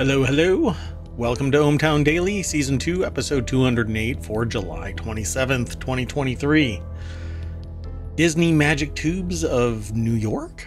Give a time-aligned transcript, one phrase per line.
[0.00, 0.74] Hello, hello.
[1.18, 6.80] Welcome to ohmTown Daily, Season 2, Episode 208 for July 27th, 2023.
[8.14, 10.66] Disney Magic Tubes of New York?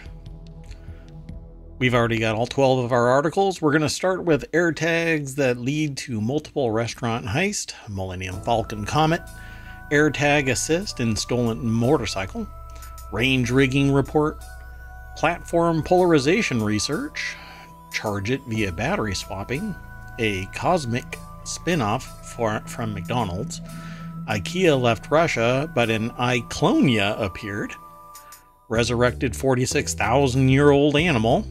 [1.80, 3.60] We've already got all 12 of our articles.
[3.60, 9.22] We're going to start with AirTags that lead to multiple restaurant heist, Millennium Falcon Comet,
[9.90, 12.46] AirTag assist in stolen motorcycle,
[13.10, 14.38] range rigging report,
[15.16, 17.34] platform polarization research,
[17.94, 19.74] charge it via battery swapping,
[20.18, 23.60] a CosMC spin off from McDonald's,
[24.28, 27.72] IKEA left Russia, but an Iclonia appeared,
[28.68, 31.46] resurrected 46,000 year old animal,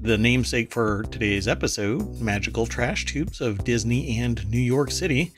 [0.00, 5.32] the namesake for today's episode, magical trash tubes of Disney and New York City,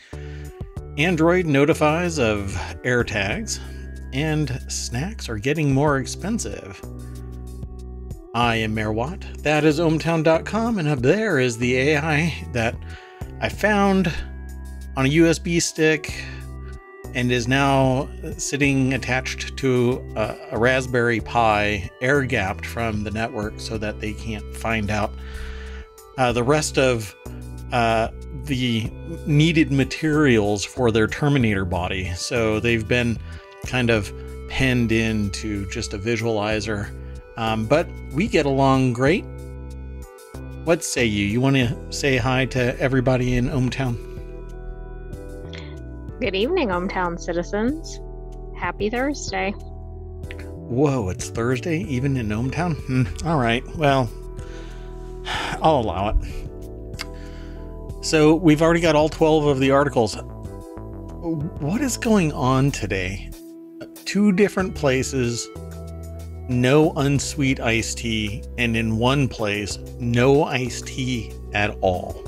[0.97, 2.53] Android notifies of
[2.85, 3.59] AirTags,
[4.13, 6.81] and snacks are getting more expensive.
[8.35, 9.21] I am Mayor Watt.
[9.45, 12.75] That is ohmtown.com, and up there is the AI that
[13.41, 14.13] I found
[14.97, 16.13] on a USB stick
[17.15, 23.61] and is now sitting attached to a, a Raspberry Pi, air gapped from the network
[23.61, 25.13] so that they can't find out
[26.19, 27.15] uh, the rest of
[27.71, 28.09] uh,
[28.47, 28.91] the
[29.27, 32.13] needed materials for their Terminator body.
[32.15, 33.17] So they've been
[33.65, 34.13] kind of
[34.49, 36.91] penned into just a visualizer
[37.37, 39.25] um, but we get along great.
[40.65, 41.27] What say you?
[41.27, 43.97] You want to say hi to everybody in ohmTown?
[46.21, 48.01] Good evening, ohmTown citizens.
[48.59, 49.51] Happy Thursday.
[49.51, 52.77] Whoa, it's Thursday, even in ohmTown?
[52.87, 53.27] Hmm.
[53.27, 54.11] All right, well,
[55.61, 56.17] I'll allow it.
[58.05, 60.17] So we've already got all 12 of the articles.
[60.17, 63.31] What is going on today?
[64.05, 65.49] Two different places,
[66.49, 72.23] no unsweet iced tea, and in one place, no iced tea at all.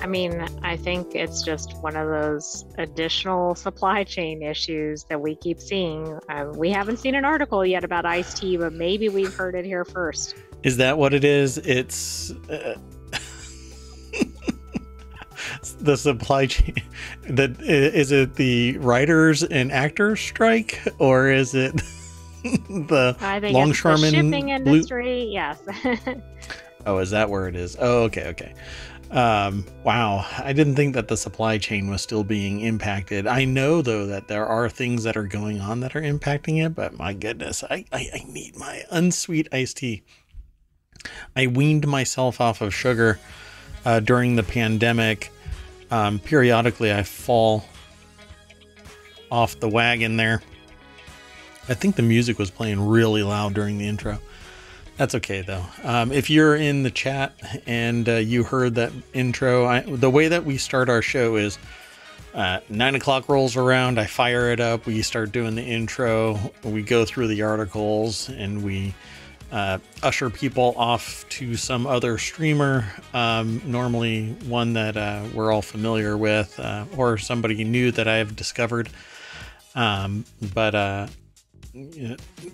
[0.00, 5.34] I mean, I think it's just one of those additional supply chain issues that we
[5.34, 6.18] keep seeing.
[6.28, 9.64] Uh, we haven't seen an article yet about iced tea, but maybe we've heard it
[9.64, 10.34] here first.
[10.62, 11.56] Is that what it is?
[11.58, 12.32] It's.
[12.50, 12.76] Uh,
[15.72, 16.74] the supply chain.
[17.28, 21.74] That is it the writers and actors strike or is it
[22.42, 25.32] the I think longshoremen the shipping industry blue...
[25.32, 25.62] yes.
[26.86, 27.76] Oh is that where it is?
[27.80, 28.54] Oh okay okay.
[29.10, 30.26] Um, wow.
[30.38, 33.26] I didn't think that the supply chain was still being impacted.
[33.26, 36.74] I know though that there are things that are going on that are impacting it
[36.74, 40.02] but my goodness i, I, I need my unsweet iced tea.
[41.34, 43.18] I weaned myself off of sugar
[43.84, 45.30] uh, during the pandemic
[45.90, 47.64] um, periodically I fall
[49.30, 50.42] off the wagon there.
[51.68, 54.18] I think the music was playing really loud during the intro.
[54.96, 55.64] That's okay though.
[55.82, 57.34] Um, if you're in the chat
[57.66, 61.58] and uh, you heard that intro, I, the way that we start our show is
[62.34, 63.98] uh, nine o'clock rolls around.
[63.98, 64.86] I fire it up.
[64.86, 66.38] We start doing the intro.
[66.62, 68.94] We go through the articles and we
[69.54, 72.84] uh, usher people off to some other streamer,
[73.14, 78.16] um, normally one that uh, we're all familiar with, uh, or somebody new that I
[78.16, 78.90] have discovered.
[79.76, 81.06] Um, but uh,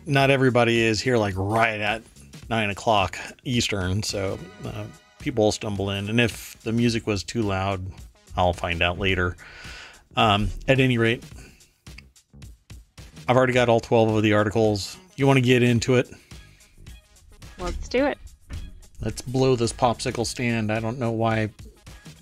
[0.04, 2.02] not everybody is here like right at
[2.50, 4.84] nine o'clock Eastern, so uh,
[5.20, 6.10] people stumble in.
[6.10, 7.82] And if the music was too loud,
[8.36, 9.38] I'll find out later.
[10.16, 11.24] Um, at any rate,
[13.26, 14.98] I've already got all 12 of the articles.
[15.16, 16.10] You want to get into it?
[17.60, 18.18] Let's do it.
[19.02, 20.72] Let's blow this popsicle stand.
[20.72, 21.50] I don't know why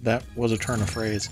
[0.02, 1.28] that was a turn of phrase.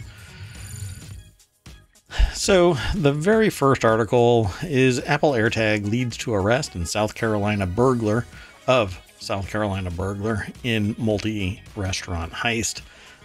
[2.34, 8.26] So, the very first article is Apple AirTag leads to arrest in South Carolina burglar
[8.66, 12.82] of South Carolina burglar in multi restaurant heist.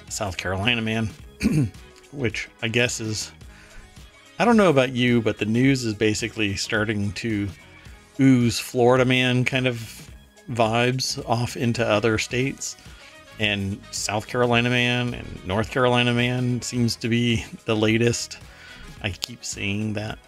[0.10, 1.10] South Carolina man,
[2.12, 3.32] which I guess is,
[4.40, 7.48] I don't know about you, but the news is basically starting to
[8.20, 10.01] ooze Florida man kind of
[10.50, 12.78] vibes off into other states.
[13.40, 18.38] And South Carolina Man and North Carolina Man seems to be the latest.
[19.02, 20.20] I keep seeing that.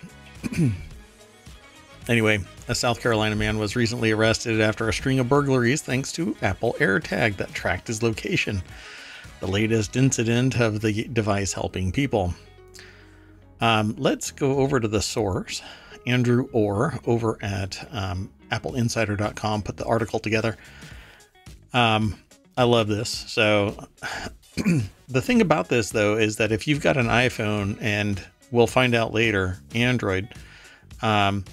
[2.07, 6.35] anyway, a South Carolina man was recently arrested after a string of burglaries thanks to
[6.41, 8.63] Apple AirTag that tracked his location.
[9.39, 12.33] The latest incident of the device helping people.
[13.61, 15.61] Um, let's go over to the source.
[16.05, 20.57] Andrew Orr over at um, appleinsider.com put the article together.
[21.73, 22.15] Um,
[22.55, 23.09] I love this.
[23.09, 23.87] So,
[25.09, 28.93] the thing about this, though, is that if you've got an iPhone and we'll find
[28.93, 30.29] out later, Android,
[31.01, 31.43] um,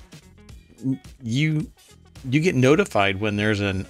[1.23, 1.71] you
[2.29, 3.87] you get notified when there's an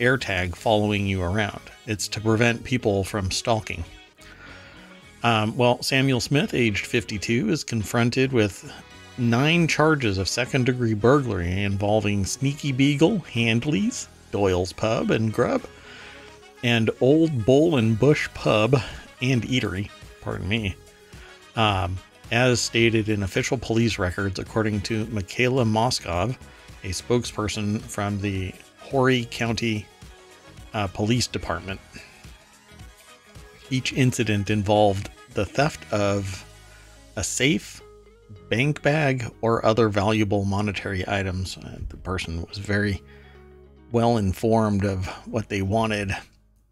[0.00, 1.60] AirTag following you around.
[1.86, 3.84] It's to prevent people from stalking.
[5.22, 8.70] Um, well, Samuel Smith, aged 52, is confronted with
[9.18, 15.62] nine charges of second degree burglary involving Sneaky Beagle, Handley's, Doyle's Pub and Grub,
[16.62, 18.76] and Old Bull and Bush Pub
[19.20, 19.90] and Eatery.
[20.20, 20.74] Pardon me.
[21.56, 21.98] Um,
[22.32, 26.36] as stated in official police records, according to Michaela Moskov,
[26.82, 29.86] a spokesperson from the Horry County
[30.72, 31.80] uh, Police Department.
[33.70, 36.44] Each incident involved the theft of
[37.16, 37.80] a safe,
[38.48, 41.56] bank bag, or other valuable monetary items.
[41.56, 43.02] Uh, the person was very
[43.92, 46.14] well informed of what they wanted.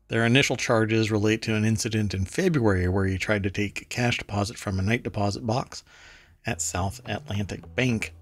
[0.09, 4.19] Their initial charges relate to an incident in February where he tried to take cash
[4.19, 5.85] deposit from a night deposit box
[6.45, 8.13] at South Atlantic Bank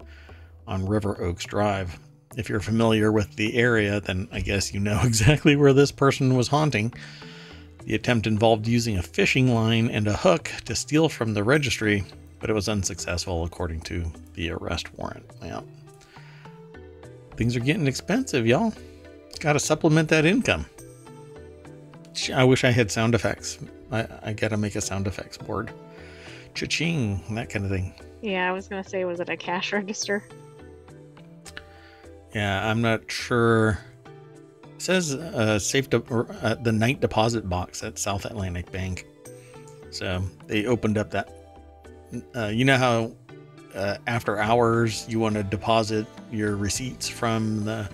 [0.67, 1.99] on River Oaks Drive.
[2.37, 6.37] If you're familiar with the area, then I guess you know exactly where this person
[6.37, 6.93] was haunting.
[7.83, 12.05] The attempt involved using a fishing line and a hook to steal from the registry,
[12.41, 15.25] but it was unsuccessful according to the arrest warrant.
[15.41, 15.61] Yeah.
[17.37, 18.73] Things are getting expensive, y'all.
[19.39, 20.65] Got to supplement that income.
[22.33, 23.59] I wish I had sound effects.
[23.91, 25.71] I, I got to make a sound effects board.
[26.53, 27.93] Cha-ching, that kind of thing.
[28.21, 30.23] Yeah, I was gonna say, was it a cash register?
[32.35, 33.79] Yeah, I'm not sure.
[34.75, 39.05] It says uh, safe de- uh, the night deposit box at South Atlantic Bank.
[39.89, 41.29] So they opened up that.
[42.35, 43.11] Uh, you know how
[43.75, 47.89] uh, after hours you want to deposit your receipts from the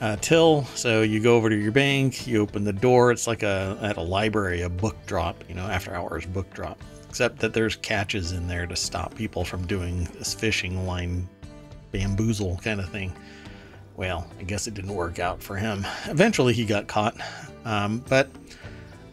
[0.00, 0.64] uh, till.
[0.74, 3.12] So you go over to your bank, you open the door.
[3.12, 5.44] It's like a at a library, a book drop.
[5.48, 6.80] You know, after hours book drop.
[7.08, 11.28] Except that there's catches in there to stop people from doing this fishing line
[11.92, 13.12] bamboozle kind of thing.
[13.96, 15.86] Well, I guess it didn't work out for him.
[16.06, 17.14] Eventually, he got caught.
[17.66, 18.30] Um, but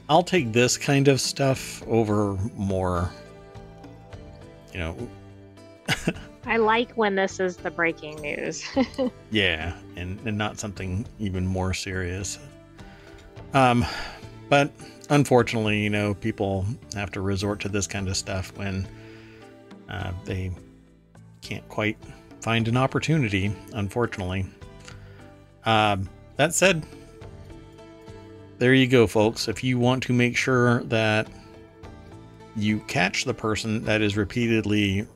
[0.07, 3.11] I'll take this kind of stuff over more,
[4.73, 4.95] you know.
[6.45, 8.63] I like when this is the breaking news.
[9.31, 12.39] yeah, and, and not something even more serious.
[13.53, 13.85] Um,
[14.49, 14.71] but
[15.09, 18.87] unfortunately, you know, people have to resort to this kind of stuff when
[19.89, 20.51] uh, they
[21.41, 21.97] can't quite
[22.41, 24.45] find an opportunity, unfortunately.
[25.65, 26.85] Um, that said,
[28.59, 29.47] there you go, folks.
[29.47, 31.27] If you want to make sure that
[32.61, 35.07] you catch the person that is repeatedly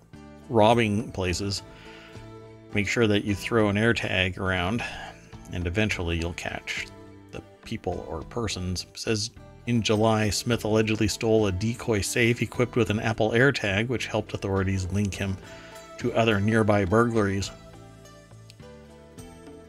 [0.50, 1.64] robbing places,
[2.74, 4.84] make sure that you throw an AirTag around,
[5.52, 6.88] and eventually you'll catch
[7.32, 8.86] the people or persons.
[8.94, 9.32] It says
[9.66, 14.34] in July, Smith allegedly stole a decoy safe equipped with an Apple AirTag, which helped
[14.34, 15.38] authorities link him
[16.00, 17.50] to other nearby burglaries.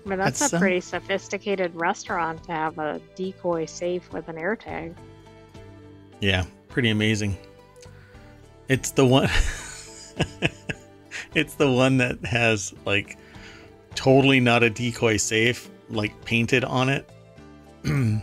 [0.07, 4.37] But that's, that's a um, pretty sophisticated restaurant to have a decoy safe with an
[4.37, 4.95] AirTag.
[6.21, 7.37] Yeah, pretty amazing.
[8.69, 9.29] It's the one.
[11.35, 13.19] it's the one that has like
[13.95, 17.09] totally not a decoy safe, like painted on it,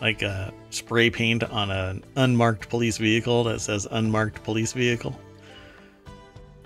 [0.00, 5.18] like a spray paint on an unmarked police vehicle that says unmarked police vehicle,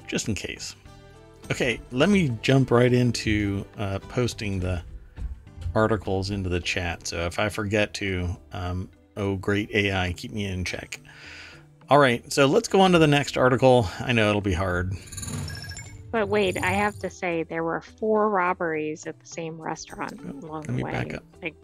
[0.06, 0.74] just in case.
[1.50, 4.82] Okay, let me jump right into uh, posting the
[5.74, 7.06] articles into the chat.
[7.06, 11.00] So if I forget to, um, oh, great AI, keep me in check.
[11.90, 13.88] All right, so let's go on to the next article.
[14.00, 14.94] I know it'll be hard.
[16.10, 20.46] But wait, I have to say there were four robberies at the same restaurant oh,
[20.46, 21.20] along the way.
[21.42, 21.54] Like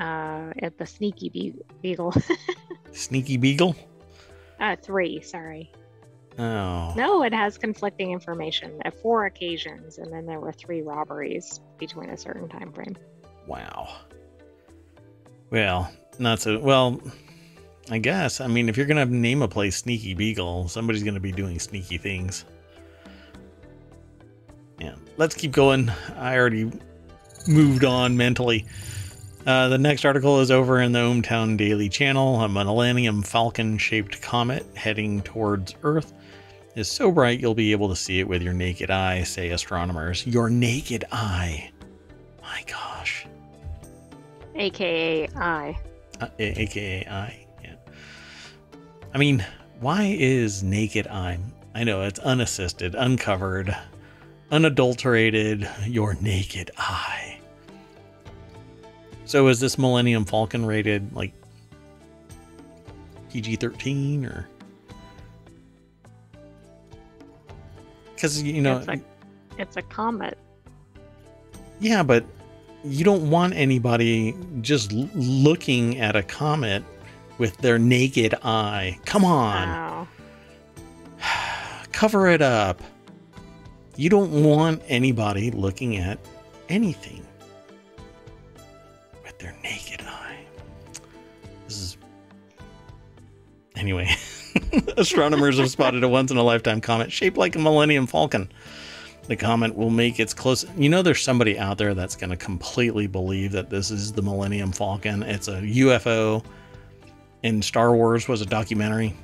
[0.00, 2.14] uh, at the Sneaky Beagle.
[2.92, 3.76] Sneaky Beagle?
[4.60, 5.72] Uh, three, sorry.
[6.38, 6.92] Oh.
[6.96, 12.10] No, it has conflicting information at four occasions, and then there were three robberies between
[12.10, 12.96] a certain time frame.
[13.46, 13.88] Wow.
[15.50, 17.00] Well, not so well.
[17.90, 18.40] I guess.
[18.40, 21.98] I mean, if you're gonna name a place Sneaky Beagle, somebody's gonna be doing sneaky
[21.98, 22.44] things.
[24.80, 24.94] Yeah.
[25.16, 25.90] Let's keep going.
[26.16, 26.70] I already
[27.46, 28.66] moved on mentally.
[29.46, 32.40] Uh, the next article is over in the ohmTown Daily Channel.
[32.40, 36.14] A Millennium Falcon shaped comet heading towards Earth
[36.74, 40.26] is so bright you'll be able to see it with your naked eye, say astronomers.
[40.26, 41.70] Your naked eye.
[42.42, 43.26] My gosh.
[44.54, 45.78] AKA eye.
[46.20, 47.43] Uh, AKA yeah.
[49.14, 49.44] I mean,
[49.80, 51.38] why is naked eye?
[51.74, 53.74] I know it's unassisted, uncovered,
[54.50, 57.38] unadulterated, your naked eye.
[59.24, 61.32] So is this Millennium Falcon rated like
[63.30, 64.48] PG 13 or?
[68.24, 69.00] because you know it's a,
[69.58, 70.38] it's a comet.
[71.78, 72.24] Yeah, but
[72.82, 76.82] you don't want anybody just l- looking at a comet
[77.38, 78.98] with their naked eye.
[79.04, 80.08] Come on, Wow.
[81.92, 82.82] cover it up.
[83.96, 86.18] You don't want anybody looking at
[86.68, 87.24] anything
[89.22, 90.38] with their naked eye.
[91.66, 91.96] This is.
[93.76, 94.08] Anyway,
[94.96, 98.50] astronomers have spotted a once in a lifetime comet shaped like a Millennium Falcon.
[99.26, 100.66] The comet will make its close.
[100.76, 104.22] You know, there's somebody out there that's going to completely believe that this is the
[104.22, 105.22] Millennium Falcon.
[105.22, 106.44] It's a UFO.
[107.44, 109.14] In Star Wars was a documentary.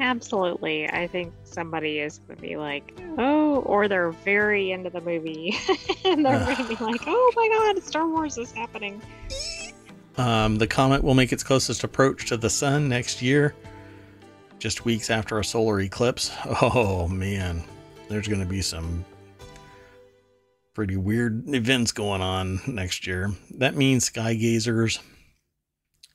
[0.00, 0.86] Absolutely.
[0.86, 5.56] I think somebody is going to be like, oh, or they're very into the movie
[6.04, 9.00] and they're going to be like, oh my God, Star Wars is happening.
[10.18, 13.54] Um, the comet will make its closest approach to the sun next year,
[14.58, 16.30] just weeks after a solar eclipse.
[16.60, 17.64] Oh man,
[18.10, 19.06] there's going to be some
[20.74, 23.30] pretty weird events going on next year.
[23.56, 24.98] That means sky gazers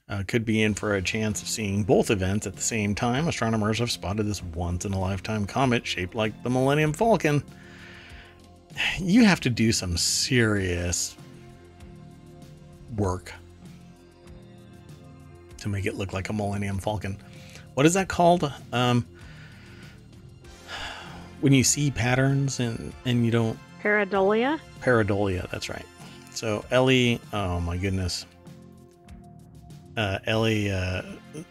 [0.09, 3.27] uh, could be in for a chance of seeing both events at the same time.
[3.27, 7.43] Astronomers have spotted this once in a lifetime comet shaped like the Millennium Falcon.
[8.99, 11.17] You have to do some serious
[12.95, 13.33] work
[15.57, 17.17] to make it look like a Millennium Falcon.
[17.73, 18.51] What is that called?
[18.71, 19.05] Um,
[21.41, 24.59] when you see patterns and and you don't Paradolia?
[24.81, 25.49] pareidolia.
[25.49, 25.85] That's right.
[26.33, 28.25] So Ellie, oh my goodness,
[29.97, 31.01] uh, Ellie uh,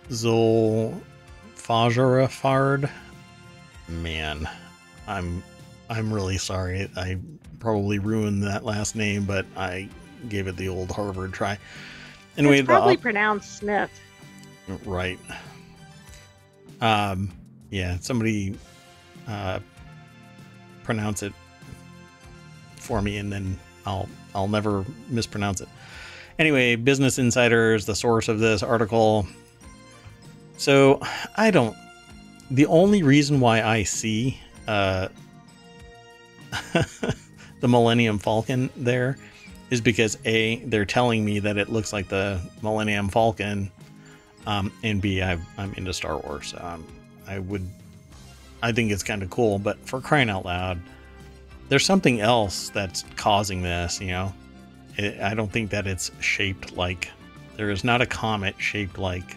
[0.08, 0.98] Zol
[1.56, 2.88] Fajarafard.
[3.88, 4.48] Man,
[5.06, 5.42] I'm
[5.90, 6.88] I'm really sorry.
[6.96, 7.18] I
[7.58, 9.88] probably ruined that last name, but I
[10.28, 11.58] gave it the old Harvard try.
[12.38, 13.90] Anyway, it's probably op- pronounced Smith.
[14.84, 15.18] Right.
[16.80, 17.32] Um,
[17.70, 18.56] yeah, somebody
[19.28, 19.60] uh,
[20.84, 21.32] pronounce it
[22.76, 25.68] for me, and then I'll I'll never mispronounce it.
[26.38, 29.26] Anyway, Business Insider is the source of this article.
[30.58, 31.00] So
[31.36, 31.76] I don't.
[32.50, 35.08] The only reason why I see uh,
[36.72, 39.18] the Millennium Falcon there
[39.70, 43.70] is because a they're telling me that it looks like the Millennium Falcon
[44.46, 46.54] um, and B, I, I'm into Star Wars.
[46.58, 46.86] Um,
[47.26, 47.68] I would,
[48.62, 50.80] I think it's kind of cool, but for crying out loud,
[51.68, 54.00] there's something else that's causing this.
[54.00, 54.34] You know,
[54.96, 57.10] it, I don't think that it's shaped like
[57.56, 59.36] there is not a comet shaped like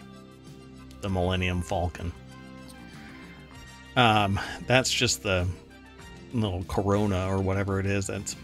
[1.00, 2.12] the Millennium Falcon.
[3.96, 5.46] Um, that's just the
[6.32, 8.06] little corona or whatever it is.
[8.06, 8.36] That's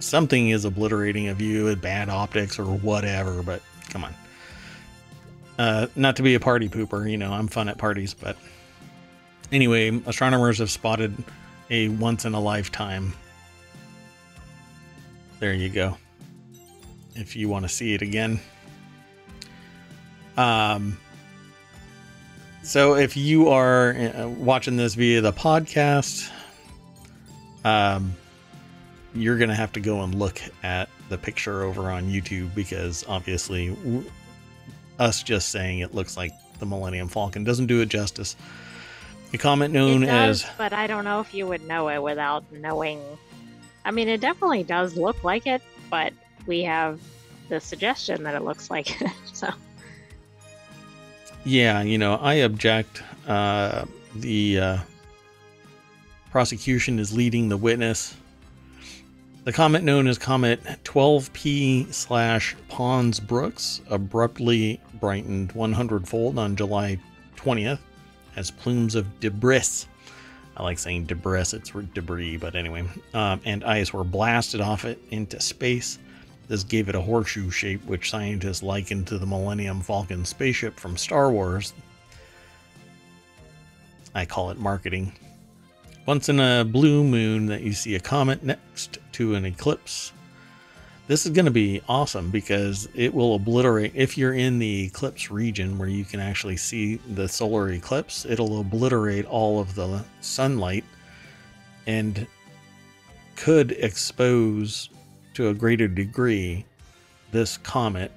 [0.00, 3.42] something is obliterating a view with bad optics or whatever.
[3.42, 4.14] But come on.
[5.58, 8.36] Uh, not to be a party pooper, you know, I'm fun at parties, but
[9.50, 11.16] anyway, astronomers have spotted
[11.70, 13.14] a once in a lifetime.
[15.38, 15.96] There you go.
[17.14, 18.40] If you want to see it again.
[20.36, 20.98] Um,
[22.62, 26.30] so if you are uh, watching this via the podcast,
[27.64, 28.14] um,
[29.14, 33.04] you're going to have to go and look at the picture over on YouTube because
[33.08, 34.04] obviously w-
[34.98, 38.36] us just saying it looks like the Millennium Falcon doesn't do it justice.
[39.30, 42.02] The comet known it does, as but I don't know if you would know it
[42.02, 43.00] without knowing.
[43.86, 46.12] I mean, it definitely does look like it, but
[46.46, 47.00] we have
[47.48, 49.10] the suggestion that it looks like it.
[49.32, 49.50] So
[51.44, 53.02] yeah, you know, I object.
[53.28, 53.84] Uh,
[54.16, 54.78] the uh,
[56.32, 58.16] prosecution is leading the witness.
[59.44, 66.98] The comet known as Comet 12P slash Pons Brooks abruptly brightened 100 fold on July
[67.36, 67.78] 20th
[68.34, 69.86] as plumes of debris.
[70.56, 74.98] I like saying debris, it's debris, but anyway, um, and ice were blasted off it
[75.10, 75.98] into space.
[76.48, 80.96] This gave it a horseshoe shape, which scientists likened to the Millennium Falcon spaceship from
[80.96, 81.74] Star Wars.
[84.14, 85.12] I call it marketing.
[86.06, 90.12] Once in a blue moon that you see a comet next to an eclipse.
[91.08, 95.30] This is going to be awesome because it will obliterate, if you're in the eclipse
[95.30, 100.84] region where you can actually see the solar eclipse, it'll obliterate all of the sunlight
[101.86, 102.26] and
[103.36, 104.90] could expose
[105.34, 106.64] to a greater degree
[107.30, 108.10] this comet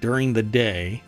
[0.00, 1.02] during the day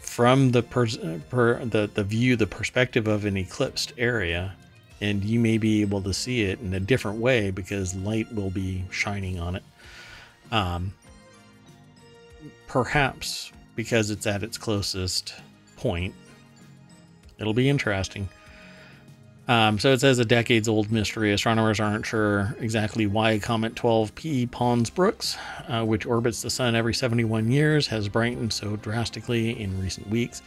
[0.00, 0.98] from the pers-
[1.30, 4.54] per, the the view the perspective of an eclipsed area
[5.02, 8.50] and you may be able to see it in a different way because light will
[8.50, 9.64] be shining on it
[10.52, 10.94] um,
[12.68, 15.34] perhaps because it's at its closest
[15.76, 16.14] point
[17.38, 18.28] it'll be interesting
[19.48, 21.32] Um, so it says a decades old mystery.
[21.32, 25.36] Astronomers aren't sure exactly why Comet 12P Pons Brooks,
[25.68, 30.42] uh, which orbits the sun every 71 years, has brightened so drastically in recent weeks.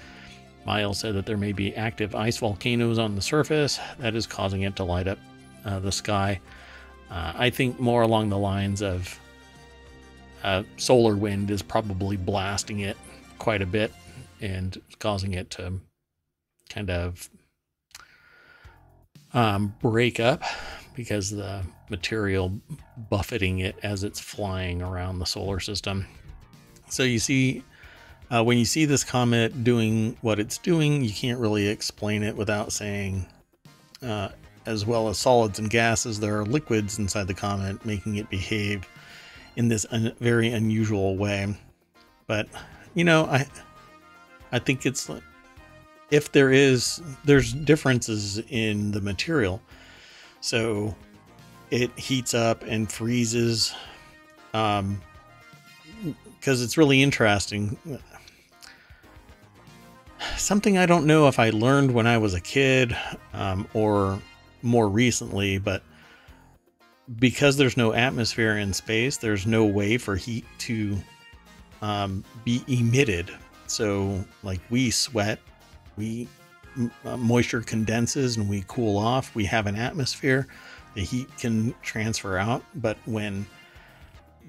[0.65, 4.63] Miles said that there may be active ice volcanoes on the surface that is causing
[4.63, 5.19] it to light up
[5.63, 6.39] uh, the sky.
[7.09, 9.19] Uh, I think more along the lines of
[10.43, 12.97] uh, solar wind is probably blasting it
[13.37, 13.91] quite a bit
[14.41, 15.73] and causing it to
[16.69, 17.29] kind of
[19.33, 20.41] um, break up
[20.95, 22.59] because the material
[23.09, 26.05] buffeting it as it's flying around the solar system.
[26.89, 27.63] So you see,
[28.31, 32.35] uh, when you see this comet doing what it's doing, you can't really explain it
[32.35, 33.25] without saying,
[34.01, 34.29] uh,
[34.65, 38.87] as well as solids and gases, there are liquids inside the comet making it behave
[39.55, 41.55] in this un- very unusual way.
[42.27, 42.47] But
[42.93, 43.47] you know, I
[44.51, 45.09] I think it's
[46.11, 49.61] if there is there's differences in the material
[50.41, 50.95] so
[51.71, 53.73] it heats up and freezes
[54.53, 55.01] um
[56.39, 57.77] because it's really interesting
[60.37, 62.95] something i don't know if i learned when i was a kid
[63.33, 64.19] um, or
[64.61, 65.83] more recently but
[67.19, 70.97] because there's no atmosphere in space there's no way for heat to
[71.81, 73.29] um, be emitted
[73.67, 75.39] so like we sweat
[75.97, 76.27] we
[77.05, 79.33] uh, moisture condenses and we cool off.
[79.35, 80.47] We have an atmosphere.
[80.93, 83.45] The heat can transfer out, but when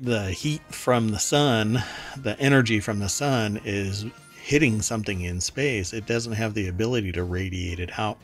[0.01, 1.83] the heat from the sun,
[2.17, 4.07] the energy from the sun is
[4.47, 8.19] hitting something in space, it doesn't have the ability to radiate it out.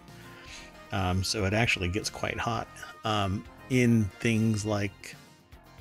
[0.93, 2.69] Um, so it actually gets quite hot.
[3.05, 5.17] Um, in things like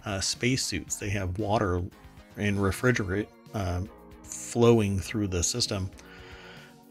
[0.05, 1.83] uh, spacesuits, they have water
[2.37, 3.81] and refrigerant uh,
[4.23, 5.91] flowing through the system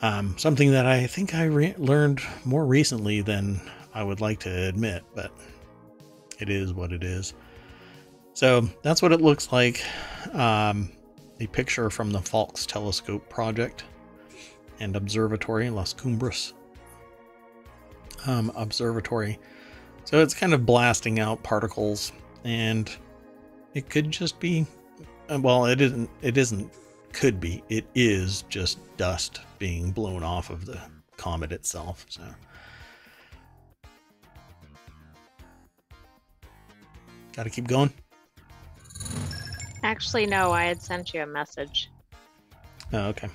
[0.02, 3.60] um, something that I think I re- learned more recently than
[3.94, 5.30] I would like to admit, but
[6.38, 7.34] it is what it is.
[8.32, 9.84] So that's what it looks like.
[10.32, 10.90] Um,
[11.40, 13.84] a picture from the Faulkes Telescope Project
[14.78, 16.52] and Observatory, Las Cumbres
[18.26, 19.38] um, Observatory.
[20.04, 22.12] So it's kind of blasting out particles,
[22.44, 22.90] and
[23.74, 24.66] it could just be,
[25.28, 26.10] well, it isn't.
[26.22, 26.72] It isn't
[27.12, 27.62] could be.
[27.68, 30.80] It is just dust being blown off of the
[31.16, 32.06] comet itself.
[32.08, 32.22] So.
[37.32, 37.92] Got to keep going.
[39.82, 41.90] Actually, no, I had sent you a message.
[42.92, 43.28] Oh, okay.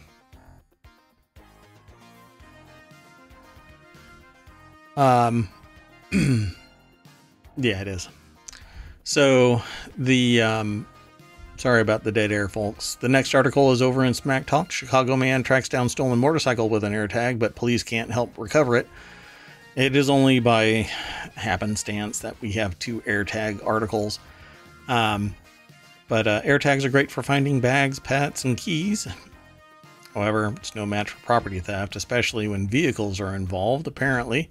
[4.98, 5.50] Um,
[6.12, 8.08] yeah, it is.
[9.04, 9.62] So
[9.98, 10.88] the um,
[11.58, 12.96] Sorry about the dead air, folks.
[12.96, 14.72] The next article is over in Smack Talk.
[14.72, 18.90] Chicago man tracks down stolen motorcycle with an AirTag, but police can't help recover it.
[19.76, 20.90] It is only by
[21.36, 24.20] happenstance that we have two AirTag articles.
[24.90, 25.34] Um,
[26.08, 29.08] but uh, AirTags are great for finding bags, pets, and keys.
[30.14, 34.50] However, it's no match for property theft, especially when vehicles are involved, apparently.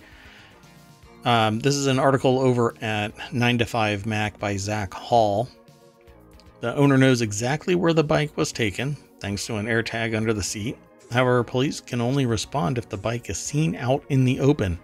[1.24, 5.48] Um, this is an article over at 9 to 5 Mac by Zac Hall.
[6.60, 10.42] The owner knows exactly where the bike was taken, thanks to an AirTag under the
[10.42, 10.76] seat.
[11.10, 14.78] However, police can only respond if the bike is seen out in the open.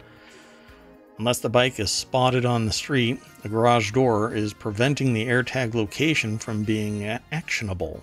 [1.20, 5.74] Unless the bike is spotted on the street, the garage door is preventing the AirTag
[5.74, 8.02] location from being actionable.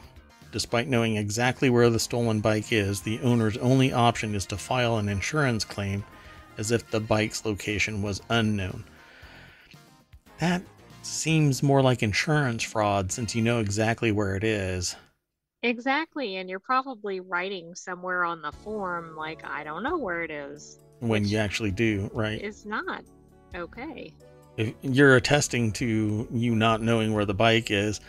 [0.51, 4.97] Despite knowing exactly where the stolen bike is, the owner's only option is to file
[4.97, 6.03] an insurance claim
[6.59, 8.83] as if the bike's location was unknown.
[10.37, 10.61] That
[11.01, 14.95] seems more like insurance fraud since you know exactly where it is.
[15.63, 20.29] Exactly, and you're probably writing somewhere on the form like I don't know where it
[20.29, 20.77] is.
[20.99, 22.41] When you actually do, right?
[22.41, 23.03] It's not
[23.55, 24.13] okay.
[24.57, 28.01] If you're attesting to you not knowing where the bike is,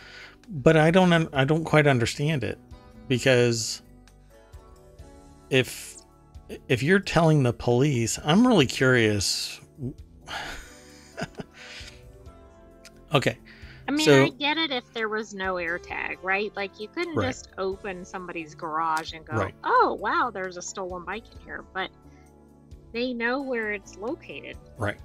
[0.49, 2.57] but I don't I don't quite understand it
[3.07, 3.83] because
[5.49, 5.97] if
[6.67, 9.61] if you're telling the police, I'm really curious
[13.13, 13.37] Okay.
[13.87, 16.55] I mean, so, I get it if there was no AirTag, right?
[16.55, 17.27] Like you couldn't right.
[17.27, 19.55] just open somebody's garage and go, right.
[19.63, 21.89] "Oh, wow, there's a stolen bike in here," but
[22.91, 24.57] they know where it's located.
[24.77, 24.97] Right.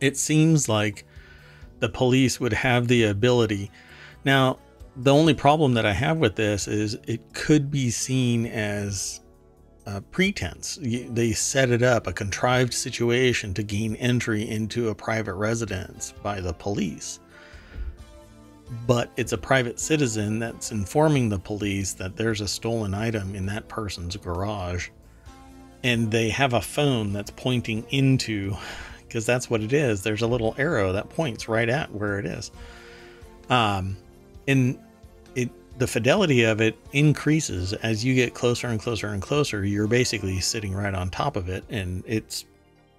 [0.00, 1.04] It seems like
[1.80, 3.70] the police would have the ability.
[4.24, 4.58] Now,
[4.96, 9.20] the only problem that I have with this is it could be seen as
[9.86, 10.78] uh, pretense.
[10.82, 16.40] They set it up, a contrived situation to gain entry into a private residence by
[16.40, 17.20] the police.
[18.86, 23.46] But it's a private citizen that's informing the police that there's a stolen item in
[23.46, 24.90] that person's garage.
[25.82, 28.54] And they have a phone that's pointing into
[29.06, 30.02] because that's what it is.
[30.02, 32.50] There's a little arrow that points right at where it is.
[33.48, 33.96] Um,
[34.46, 34.78] and
[35.34, 39.64] it the fidelity of it increases as you get closer and closer and closer.
[39.64, 42.44] You're basically sitting right on top of it, and it's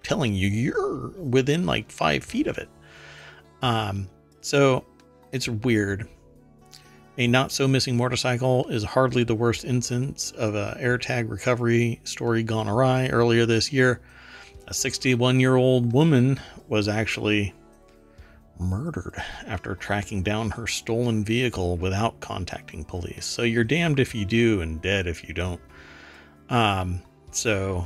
[0.04, 2.70] telling you you're within like five feet of it.
[3.62, 4.08] Um,
[4.42, 4.86] so
[5.32, 6.08] it's weird.
[7.20, 12.44] A not so missing motorcycle is hardly the worst instance of a AirTag recovery story
[12.44, 13.10] gone awry.
[13.10, 14.00] Earlier this year,
[14.68, 17.54] a 61 year old woman was actually
[18.58, 23.26] murdered after tracking down her stolen vehicle without contacting police.
[23.26, 25.60] So you're damned if you do and dead if you don't.
[26.50, 27.02] Um,
[27.32, 27.86] so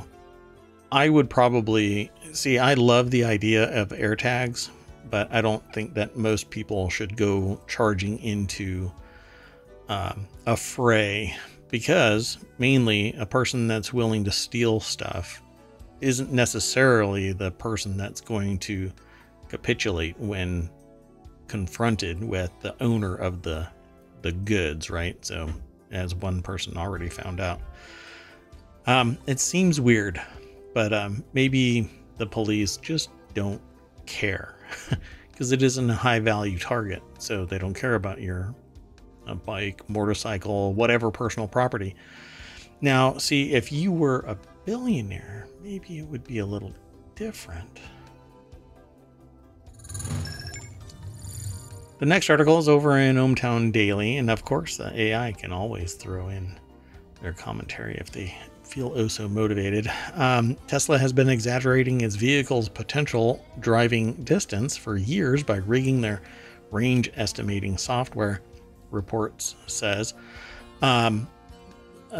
[0.92, 4.70] I would probably see, I love the idea of AirTags,
[5.10, 8.92] but I don't think that most people should go charging into
[9.88, 11.34] um, a fray
[11.70, 15.42] because mainly a person that's willing to steal stuff
[16.00, 18.92] isn't necessarily the person that's going to
[19.48, 20.70] capitulate when
[21.48, 23.68] confronted with the owner of the
[24.22, 25.22] the goods, right?
[25.24, 25.52] So
[25.90, 27.60] as one person already found out.
[28.86, 30.20] Um, it seems weird,
[30.74, 33.60] but um, maybe the police just don't
[34.06, 34.56] care
[35.30, 37.02] because it isn't a high value target.
[37.18, 38.54] So they don't care about your
[39.26, 41.94] a bike, motorcycle, whatever personal property.
[42.80, 46.72] Now, see, if you were a billionaire, maybe it would be a little
[47.14, 47.80] different.
[51.98, 55.94] The next article is over in ohmTown Daily, and of course, the AI can always
[55.94, 56.58] throw in
[57.22, 59.90] their commentary if they feel oh so motivated.
[60.14, 66.22] Um, Tesla has been exaggerating its vehicle's potential driving distance for years by rigging their
[66.70, 68.40] range estimating software
[68.94, 70.14] reports says.
[70.80, 71.28] Um,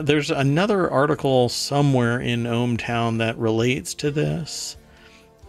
[0.02, 4.76] there's another article somewhere in ohmTown that relates to this,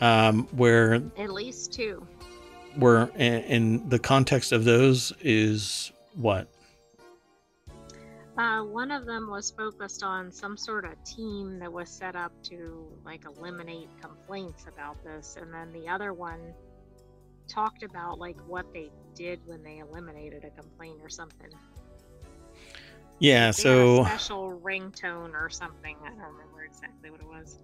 [0.02, 2.06] um, where at least two.
[2.76, 6.48] Where in the context of those is what?
[8.38, 12.34] Uh, one of them was focused on some sort of team that was set up
[12.44, 16.54] to like eliminate complaints about this, and then the other one
[17.48, 21.50] talked about like what they did when they eliminated a complaint or something.
[23.20, 25.96] Yeah, so special ringtone or something.
[26.04, 27.60] I don't remember exactly what it was.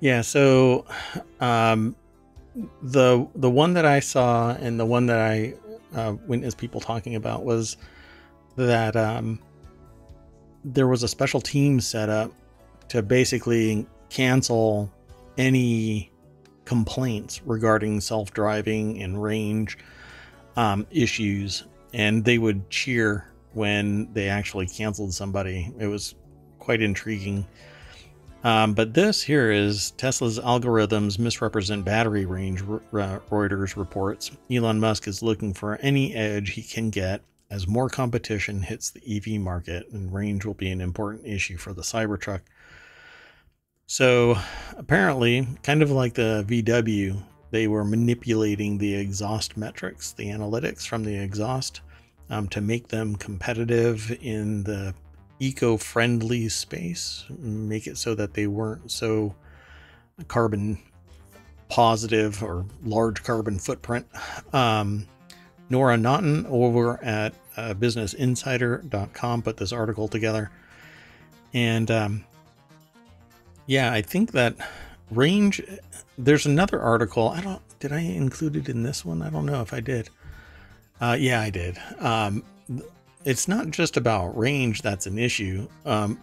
[0.00, 0.84] Yeah, so
[1.40, 1.94] um,
[2.82, 5.54] the the one that I saw and the one that I
[5.94, 7.76] uh, witnessed people talking about was
[8.56, 9.38] that um,
[10.64, 12.32] there was a special team set up
[12.88, 14.92] to basically cancel
[15.38, 16.10] any
[16.66, 19.78] complaints regarding self driving and range
[20.56, 25.72] um, issues, and they would cheer when they actually canceled somebody.
[25.78, 26.14] It was
[26.58, 27.46] quite intriguing.
[28.44, 34.30] Um, but this here is Tesla's algorithms misrepresent battery range, Reuters reports.
[34.50, 39.02] Elon Musk is looking for any edge he can get as more competition hits the
[39.16, 42.40] EV market, and range will be an important issue for the Cybertruck.
[43.86, 44.36] So
[44.76, 47.22] apparently, kind of like the VW,
[47.52, 51.82] they were manipulating the exhaust metrics, the analytics from the exhaust,
[52.28, 54.92] um, to make them competitive in the
[55.38, 59.34] eco friendly space, make it so that they weren't so
[60.28, 60.78] carbon
[61.68, 64.06] positive or large carbon footprint.
[64.52, 65.06] Um,
[65.68, 70.50] Nora Naughton over at uh, businessinsider.com put this article together.
[71.52, 72.24] And um,
[73.66, 74.56] yeah, I think that
[75.10, 75.62] range.
[76.18, 77.28] There's another article.
[77.28, 77.62] I don't.
[77.78, 79.22] Did I include it in this one?
[79.22, 80.08] I don't know if I did.
[81.00, 81.78] Uh, yeah, I did.
[81.98, 82.42] Um,
[83.24, 86.18] it's not just about range that's an issue, um,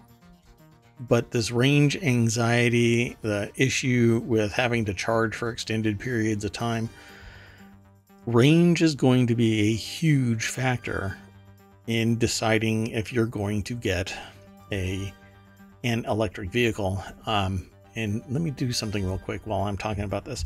[1.01, 6.89] but this range anxiety, the issue with having to charge for extended periods of time,
[8.25, 11.17] range is going to be a huge factor
[11.88, 14.15] in deciding if you're going to get
[14.71, 15.13] a
[15.84, 17.04] an electric vehicle.
[17.26, 20.46] Um, and let me do something real quick while I'm talking about this.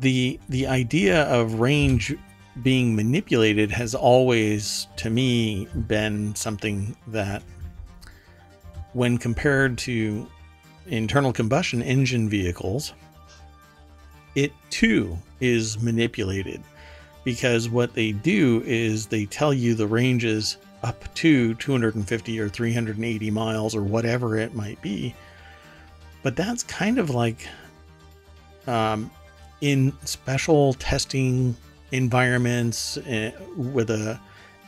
[0.00, 2.14] The the idea of range
[2.62, 7.42] being manipulated has always to me been something that
[8.92, 10.26] when compared to
[10.86, 12.94] internal combustion engine vehicles
[14.34, 16.62] it too is manipulated
[17.24, 23.30] because what they do is they tell you the ranges up to 250 or 380
[23.30, 25.14] miles or whatever it might be.
[26.22, 27.46] But that's kind of like
[28.66, 29.10] um,
[29.60, 31.56] in special testing
[31.90, 34.20] environments uh, with a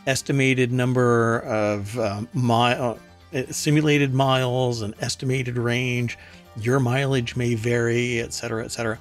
[0.06, 2.98] estimated number of um, mile
[3.34, 6.18] uh, simulated miles and estimated range.
[6.56, 8.98] Your mileage may vary, et cetera, et cetera.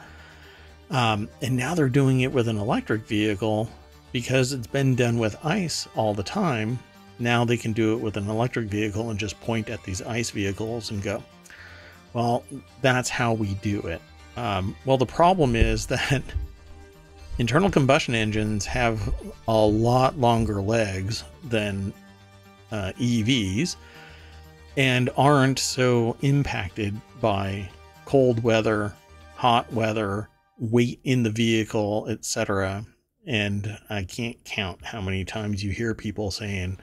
[0.91, 3.69] Um, and now they're doing it with an electric vehicle
[4.11, 6.79] because it's been done with ice all the time.
[7.19, 10.31] Now they can do it with an electric vehicle and just point at these ice
[10.31, 11.21] vehicles and go,
[12.13, 12.43] well,
[12.81, 14.01] that's how we do it.
[14.37, 16.23] Um, well, the problem is that
[17.37, 19.13] internal combustion engines have
[19.47, 21.93] a lot longer legs than
[22.71, 23.75] uh, EVs
[24.77, 27.69] and aren't so impacted by
[28.05, 28.93] cold weather,
[29.35, 32.85] hot weather, weight in the vehicle, etc.
[33.25, 36.79] And I can't count how many times you hear people saying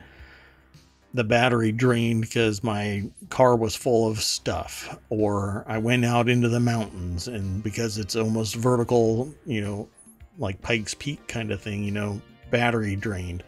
[1.16, 6.48] the battery drained because my car was full of stuff, or I went out into
[6.48, 9.88] the mountains and because it's almost vertical, you know,
[10.38, 13.42] like Pikes Peak kind of thing, you know, battery drained,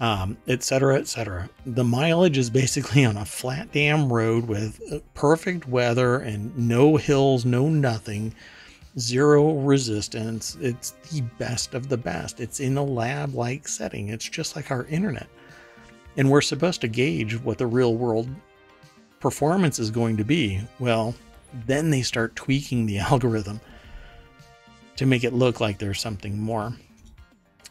[0.00, 1.48] um, et cetera, et cetera.
[1.64, 6.96] The mileage is basically on a flat damn road with uh, perfect weather and no
[6.96, 8.34] hills, no nothing
[8.98, 10.56] zero resistance.
[10.60, 12.40] It's the best of the best.
[12.40, 14.08] It's in a lab like setting.
[14.08, 15.28] It's just like our internet.
[16.18, 18.28] And we're supposed to gauge what the real world
[19.20, 20.60] performance is going to be.
[20.78, 21.14] Well,
[21.66, 23.60] then they start tweaking the algorithm
[24.96, 26.74] to make it look like there's something more.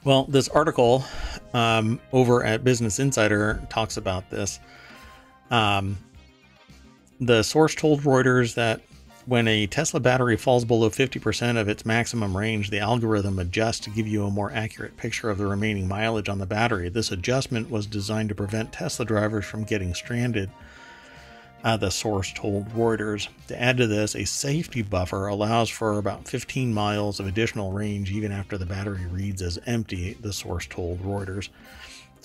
[0.04, 1.04] Well, this article
[1.54, 4.60] um, over at Business Insider talks about this.
[5.52, 5.98] Um,
[7.20, 8.82] the source told Reuters that
[9.28, 13.90] when a Tesla battery falls below 50% of its maximum range, the algorithm adjusts to
[13.90, 16.88] give you a more accurate picture of the remaining mileage on the battery.
[16.88, 20.50] This adjustment was designed to prevent Tesla drivers from getting stranded,
[21.62, 23.28] uh, the source told Reuters.
[23.48, 28.12] To add to this, a safety buffer allows for about 15 miles of additional range
[28.12, 31.50] even after the battery reads as empty, the source told Reuters.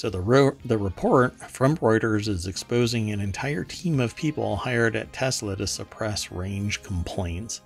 [0.02, 4.96] So the ro- the report from Reuters is exposing an entire team of people hired
[4.96, 7.60] at Tesla to suppress range complaints.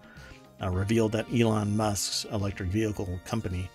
[0.62, 3.70] Uh, revealed that Elon Musk's electric vehicle company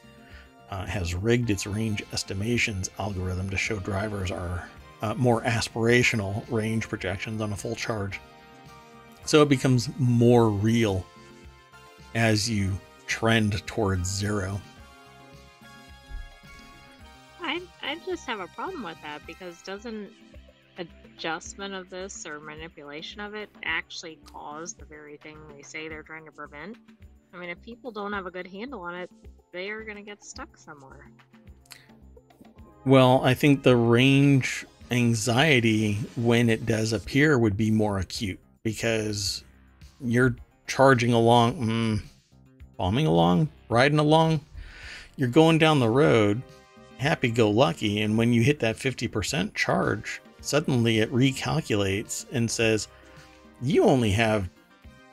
[0.69, 4.69] uh, has rigged its range estimations algorithm to show drivers are
[5.02, 8.19] uh, more aspirational range projections on a full charge.
[9.26, 11.04] So it becomes more real
[12.13, 14.62] as you trend towards zero.
[17.84, 20.12] I just have a problem with that because doesn't
[20.78, 26.04] adjustment of this or manipulation of it actually cause the very thing they say they're
[26.04, 26.78] trying to prevent?
[27.34, 29.10] I mean, if people don't have a good handle on it,
[29.52, 31.12] they are going to get stuck somewhere.
[32.86, 39.44] Well, I think the range anxiety when it does appear would be more acute because
[40.02, 40.36] you're
[40.67, 42.02] charging along, mm,
[42.78, 44.41] bombing along, riding along,
[45.15, 46.41] you're going down the road
[47.02, 48.02] happy go lucky.
[48.02, 52.88] And when you hit that 50% charge, suddenly it recalculates and says,
[53.62, 54.50] you only have,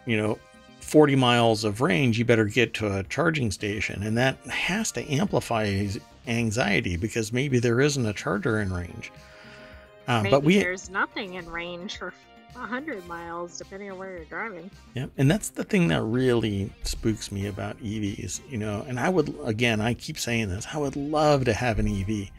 [0.07, 0.39] you know,
[0.81, 2.19] 40 miles of range.
[2.19, 4.03] You better get to a charging station.
[4.03, 5.87] And that has to amplify
[6.27, 9.11] anxiety because maybe there isn't a charger in range.
[10.07, 12.15] Uh, but we there's nothing in range for
[12.55, 14.71] 100 miles, depending on where you're driving.
[14.95, 18.85] Yeah, and that's the thing that really spooks me about EVs, you know.
[18.89, 22.31] And I would, again, I keep saying this, I would love to have an EV,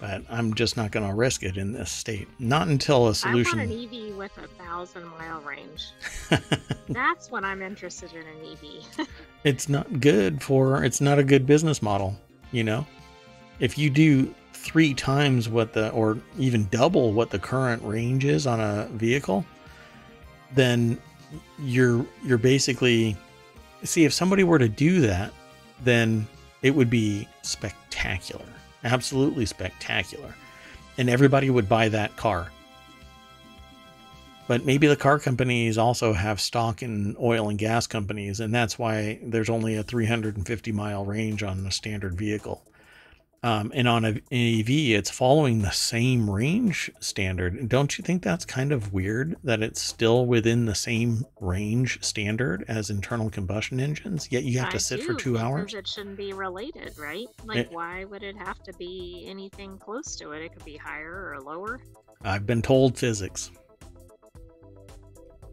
[0.00, 2.28] but I'm just not going to risk it in this state.
[2.38, 3.60] Not until a solution.
[3.60, 5.92] I want an EV with a thousand mile range.
[6.88, 9.08] that's when I'm interested in an EV.
[9.44, 12.16] it's not good for, it's not a good business model,
[12.50, 12.86] you know.
[13.60, 18.46] If you do three times what the or even double what the current range is
[18.46, 19.44] on a vehicle
[20.54, 20.98] then
[21.58, 23.16] you're you're basically
[23.84, 25.32] see if somebody were to do that
[25.82, 26.26] then
[26.62, 28.44] it would be spectacular
[28.84, 30.34] absolutely spectacular.
[30.98, 32.50] And everybody would buy that car.
[34.48, 38.78] But maybe the car companies also have stock in oil and gas companies and that's
[38.78, 42.60] why there's only a 350 mile range on a standard vehicle
[43.42, 47.70] um, and on an EV, it's following the same range standard.
[47.70, 52.66] Don't you think that's kind of weird that it's still within the same range standard
[52.68, 54.30] as internal combustion engines?
[54.30, 55.72] Yet you have I to sit do, for two hours.
[55.72, 57.28] It shouldn't be related, right?
[57.46, 60.42] Like, it, why would it have to be anything close to it?
[60.42, 61.80] It could be higher or lower.
[62.22, 63.50] I've been told physics.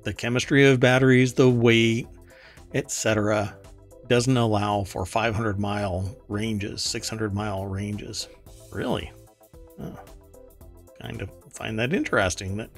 [0.04, 2.08] The chemistry of batteries, the weight,
[2.73, 3.57] etc
[4.08, 8.28] doesn't allow for 500 mile ranges, 600 mile ranges.
[8.72, 9.12] Really?
[11.02, 12.70] Kind of find that interesting that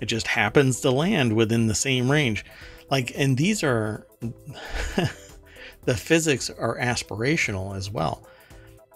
[0.00, 2.44] it just happens to land within the same range.
[2.90, 4.06] Like, and these are
[5.84, 8.26] the physics are aspirational as well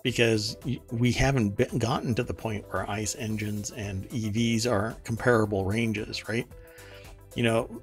[0.03, 0.57] because
[0.93, 6.29] we haven't been, gotten to the point where ICE engines and EVs are comparable ranges,
[6.29, 6.47] right?
[7.35, 7.83] You know,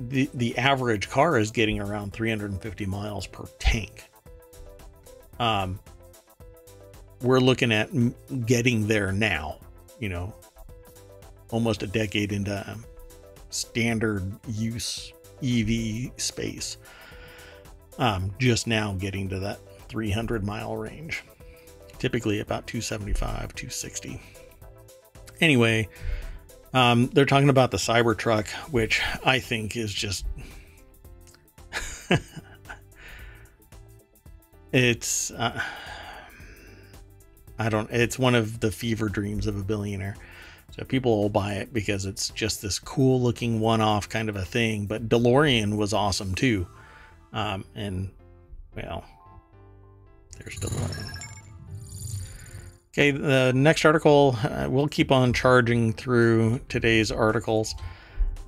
[0.00, 4.08] the the average car is getting around 350 miles per tank.
[5.38, 5.78] Um,
[7.22, 7.90] we're looking at
[8.46, 9.58] getting there now.
[9.98, 10.34] You know,
[11.50, 12.76] almost a decade into
[13.50, 16.76] standard use EV space.
[17.98, 19.58] Um, just now getting to that
[19.88, 21.24] 300 mile range,
[21.98, 24.20] typically about 275, 260.
[25.40, 25.88] Anyway,
[26.74, 30.26] um, they're talking about the Cybertruck, which I think is just.
[34.72, 35.30] it's.
[35.30, 35.60] Uh,
[37.58, 37.90] I don't.
[37.90, 40.16] It's one of the fever dreams of a billionaire.
[40.70, 44.36] So people will buy it because it's just this cool looking one off kind of
[44.36, 44.86] a thing.
[44.86, 46.68] But DeLorean was awesome too.
[47.32, 48.10] Um, and,
[48.76, 49.04] well,
[50.38, 51.27] there's DeLorean.
[52.98, 57.76] Okay, the next article, uh, we'll keep on charging through today's articles.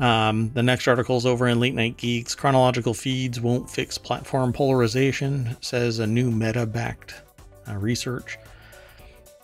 [0.00, 2.34] Um, the next article is over in Late Night Geeks.
[2.34, 7.14] Chronological feeds won't fix platform polarization, says a new meta backed
[7.68, 8.38] uh, research.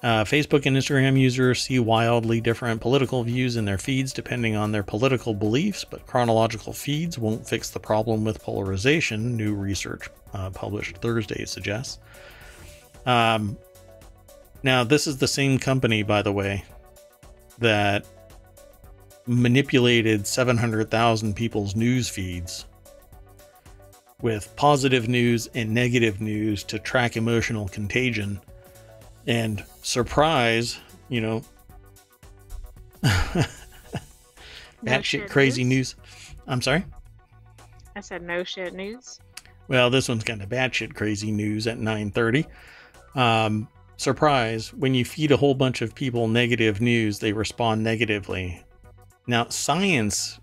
[0.02, 4.72] Uh, Facebook and Instagram users see wildly different political views in their feeds depending on
[4.72, 10.50] their political beliefs, but chronological feeds won't fix the problem with polarization, new research uh,
[10.50, 12.00] published Thursday suggests.
[13.06, 13.56] Um,
[14.62, 16.64] now, this is the same company, by the way,
[17.58, 18.06] that
[19.26, 22.66] manipulated 700,000 people's news feeds
[24.22, 28.40] with positive news and negative news to track emotional contagion
[29.26, 31.42] and surprise, you know,
[34.84, 35.96] batshit crazy news.
[35.96, 36.34] news.
[36.46, 36.84] I'm sorry?
[37.94, 39.20] I said no shit news.
[39.68, 42.46] Well, this one's kind of batshit crazy news at 9:30.
[43.14, 48.62] Um, surprise, when you feed a whole bunch of people negative news, they respond negatively.
[49.26, 50.38] Now, science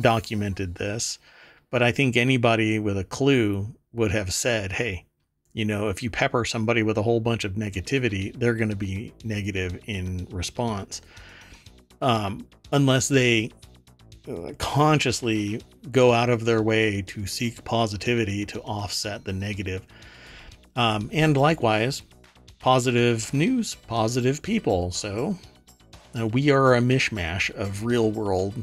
[0.00, 1.18] documented this,
[1.70, 5.04] but I think anybody with a clue would have said, hey,
[5.52, 8.76] you know, if you pepper somebody with a whole bunch of negativity, they're going to
[8.76, 11.00] be negative in response.
[12.02, 13.50] Um, unless they
[14.28, 19.86] uh, consciously go out of their way to seek positivity to offset the negative.
[20.74, 22.02] Um, and likewise,
[22.60, 24.90] positive news, positive people.
[24.90, 25.36] So
[26.18, 28.54] uh, we are a mishmash of real world,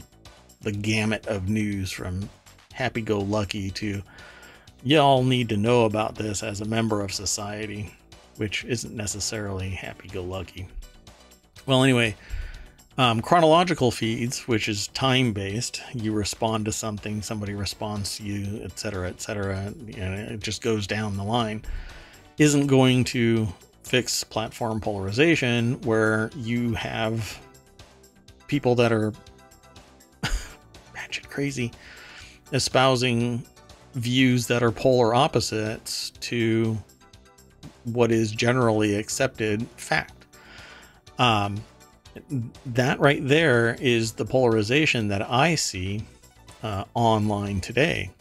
[0.62, 2.30] the gamut of news from
[2.74, 4.02] happy go lucky to
[4.84, 7.94] y'all need to know about this as a member of society,
[8.38, 10.68] which isn't necessarily happy go lucky.
[11.66, 12.16] Well, anyway,
[12.98, 18.62] um, chronological feeds, which is time based, you respond to something, somebody responds to you,
[18.64, 19.74] etc., etc.
[19.76, 21.64] Know, it just goes down the line.
[22.38, 23.48] Isn't going to
[23.84, 27.40] fix platform polarization where you have
[28.48, 29.14] people that are
[30.24, 31.72] batshit crazy
[32.52, 33.44] espousing
[33.96, 36.78] views that are polar opposites to
[37.86, 40.26] what is generally accepted fact.
[41.20, 41.64] Um,
[42.68, 46.04] that right there is the polarization that I see
[46.62, 48.12] uh, online today.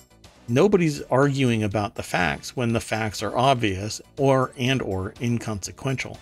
[0.49, 6.19] Nobody's arguing about the facts when the facts are obvious or and or inconsequential.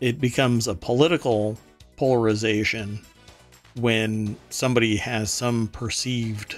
[0.00, 1.58] It becomes a political
[1.96, 3.00] polarization
[3.76, 6.56] when somebody has some perceived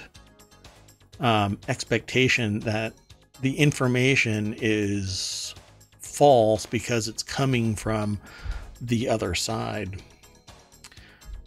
[1.19, 2.93] um, expectation that
[3.41, 5.53] the information is
[5.99, 8.19] false because it's coming from
[8.81, 10.01] the other side.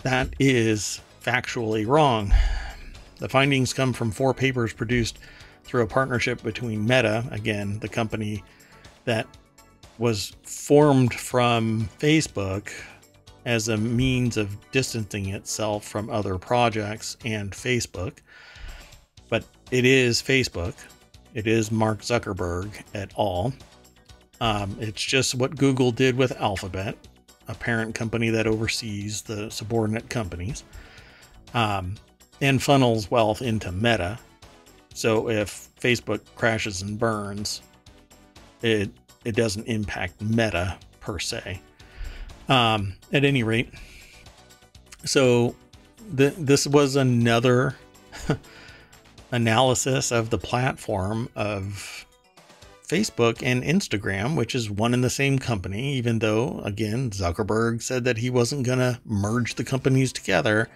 [0.03, 2.33] That is factually wrong.
[3.21, 5.19] The findings come from four papers produced
[5.63, 8.43] through a partnership between Meta, again, the company
[9.05, 9.27] that
[9.99, 12.73] was formed from Facebook
[13.45, 18.19] as a means of distancing itself from other projects and Facebook.
[19.29, 20.75] But it is Facebook.
[21.35, 23.53] It is Mark Zuckerberg et al.
[24.41, 26.97] Um, it's just what Google did with Alphabet,
[27.49, 30.65] a parent company that oversees the subordinate companies,
[31.53, 31.95] um,
[32.41, 34.19] and funnels wealth into Meta.
[34.95, 37.63] So if Facebook crashes and burns,
[38.63, 38.91] it
[39.25, 41.61] it doesn't impact Meta per se.
[42.49, 43.73] Um, at any rate,
[45.05, 45.55] so
[46.13, 47.77] the, this was another
[49.33, 52.07] analysis of the platform of
[52.89, 58.05] Facebook and Instagram, which is one and the same company, even though, again, Zuckerberg said
[58.05, 60.69] that he wasn't going to merge the companies together.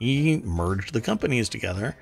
[0.00, 1.94] He merged the companies together.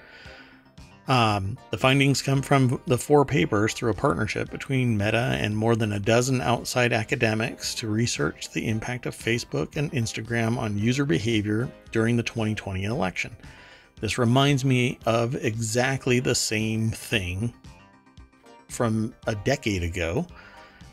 [1.09, 5.75] Um, the findings come from the four papers through a partnership between Meta and more
[5.75, 11.05] than a dozen outside academics to research the impact of Facebook and Instagram on user
[11.05, 13.35] behavior during the 2020 election.
[14.01, 17.53] This reminds me of exactly the same thing
[18.69, 20.27] from a decade ago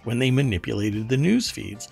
[0.05, 1.89] when they manipulated the news feeds.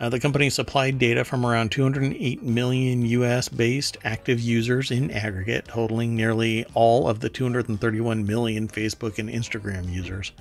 [0.00, 5.66] Uh, the company supplied data from around 208 million US based active users in aggregate,
[5.66, 10.32] totaling nearly all of the 231 million Facebook and Instagram users.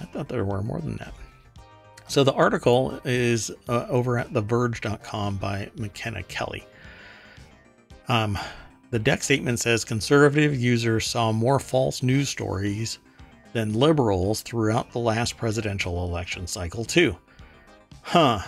[0.00, 1.14] I thought there were more than that.
[2.08, 6.64] So the article is uh, over at TheVerge.com by Makena Kelly.
[8.08, 8.38] Um,
[8.90, 12.98] the deck statement says conservative users saw more false news stories
[13.52, 17.16] than liberals throughout the last presidential election cycle, too.
[18.02, 18.40] Huh.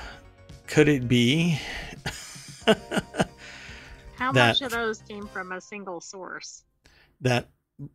[0.68, 1.58] Could it be?
[2.66, 2.74] How
[4.32, 6.64] that, much of those came from a single source?
[7.20, 7.48] That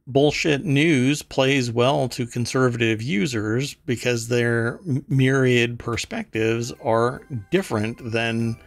[0.08, 7.22] bullshit news plays well to conservative users because their myriad perspectives are
[7.52, 8.58] different than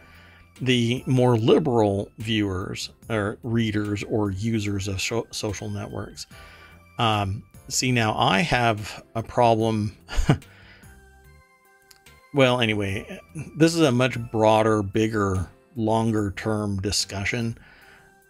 [0.61, 5.01] the more liberal viewers or readers or users of
[5.31, 6.25] social networks.
[6.97, 9.95] Um, see, now I have a problem
[12.37, 13.19] well, anyway,
[13.55, 17.57] this is a much broader, bigger, longer term discussion.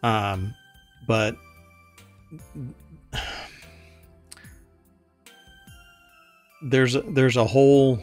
[0.02, 0.56] Um,
[1.06, 1.36] but
[6.62, 8.00] there's there's a whole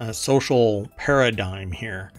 [0.00, 2.12] uh, social paradigm here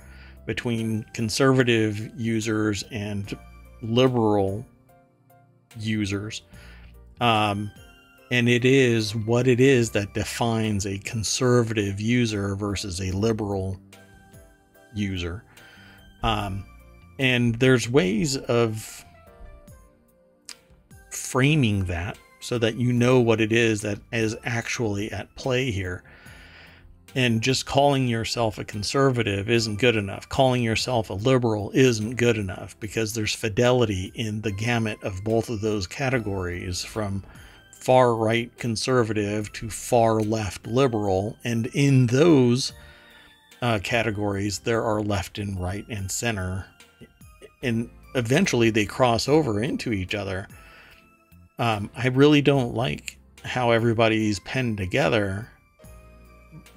[0.46, 3.36] between conservative users and
[3.82, 4.64] liberal
[5.80, 6.44] users.
[7.20, 7.72] Um,
[8.32, 13.78] and it is what it is that defines a conservative user versus a liberal
[14.96, 15.44] user.
[16.24, 16.66] Um,
[17.20, 19.06] and there's ways of
[21.10, 26.02] framing that so that you know what it is that is actually at play here.
[27.14, 30.30] And just calling yourself a conservative isn't good enough.
[30.30, 35.50] Calling yourself a liberal isn't good enough because there's fidelity in the gamut of both
[35.50, 37.26] of those categories from
[37.82, 41.36] far right conservative to far left liberal.
[41.44, 42.74] And in those
[43.62, 46.68] uh, categories, there are left and right and center.
[47.64, 50.48] And eventually they cross over into each other.
[51.58, 55.50] Um, I really don't like how everybody's penned together,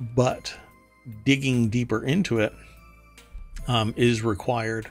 [0.01, 0.55] but
[1.25, 2.55] digging deeper into it
[3.69, 4.91] um, is required.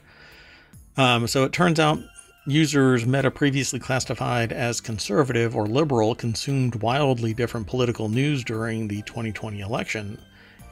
[0.95, 1.99] Um, so it turns out
[2.45, 9.01] Users Meta previously classified as conservative or liberal consumed wildly different political news during the
[9.03, 10.19] 2020 election.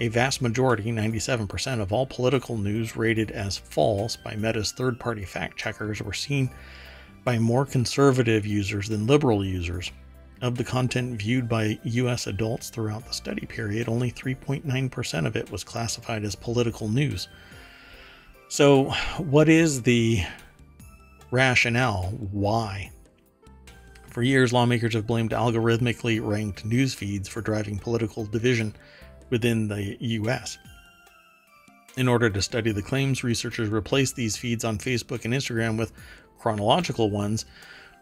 [0.01, 5.24] A vast majority, 97% of all political news rated as false by Meta's third party
[5.24, 6.49] fact checkers, were seen
[7.24, 9.93] by more conservative users than liberal users.
[10.41, 15.49] Of the content viewed by US adults throughout the study period, only 3.9% of it
[15.49, 17.30] was classified as political news.
[18.49, 20.26] So, what is the
[21.32, 22.91] rationale why.
[24.07, 28.75] For years, lawmakers have blamed algorithmically ranked news feeds for driving political division
[29.29, 30.57] within the US.
[31.95, 35.93] In order to study the claims, researchers replaced these feeds on Facebook and Instagram with
[36.38, 37.45] chronological ones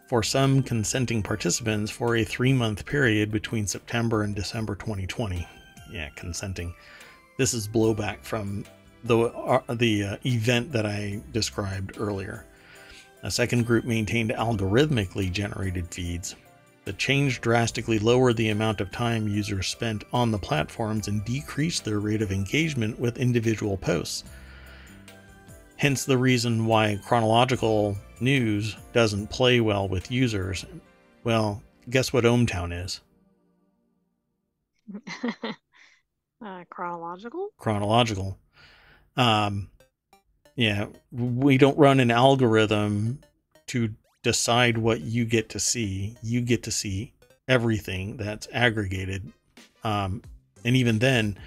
[0.08, 5.46] for some consenting participants for a three month period between September and December 2020.
[5.92, 6.74] Yeah, consenting.
[7.38, 8.64] This is blowback from
[9.04, 12.44] the, uh, the uh, event that I described earlier.
[13.22, 16.36] A second group maintained algorithmically generated feeds.
[16.84, 21.84] The change drastically lowered the amount of time users spent on the platforms and decreased
[21.84, 24.24] their rate of engagement with individual posts.
[25.76, 30.64] Hence the reason why chronological news doesn't play well with users.
[31.22, 33.00] Well, guess what ohmTown is?
[36.44, 37.50] uh, chronological?
[37.58, 38.38] Chronological.
[39.16, 39.70] Um,
[40.60, 43.20] yeah, we don't run an algorithm
[43.68, 46.18] to decide what you get to see.
[46.22, 47.14] You get to see
[47.48, 49.32] everything that's aggregated.
[49.84, 50.22] Um,
[50.62, 51.38] and even then,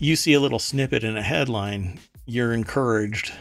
[0.00, 3.32] you see a little snippet in a headline, you're encouraged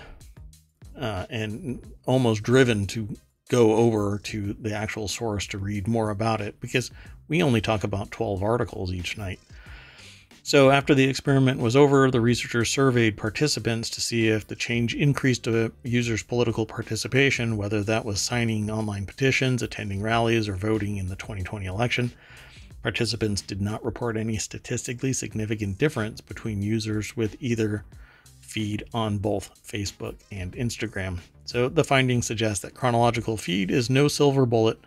[0.96, 3.10] uh, and almost driven to
[3.50, 6.92] go over to the actual source to read more about it because
[7.28, 9.40] we only talk about 12 articles each night.
[10.48, 14.96] So, after the experiment was over, the researchers surveyed participants to see if the change
[14.96, 20.96] increased a user's political participation, whether that was signing online petitions, attending rallies, or voting
[20.96, 22.14] in the 2020 election.
[22.82, 27.84] Participants did not report any statistically significant difference between users with either
[28.40, 31.20] feed on both Facebook and Instagram.
[31.44, 34.80] So, the findings suggest that chronological feed is no silver bullet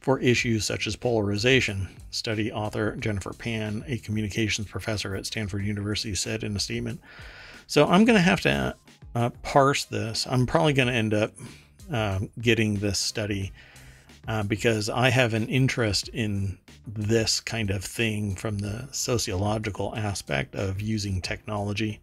[0.00, 1.88] for issues such as polarization.
[2.10, 7.00] Study author Jennifer Pan, a communications professor at Stanford University, said in a statement.
[7.66, 8.74] So I'm going to have to
[9.14, 10.26] uh, parse this.
[10.28, 11.32] I'm probably going to end up
[11.92, 13.52] uh, getting this study
[14.26, 20.54] uh, because I have an interest in this kind of thing from the sociological aspect
[20.54, 22.00] of using technology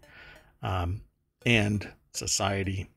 [0.61, 1.01] um,
[1.45, 2.89] and society.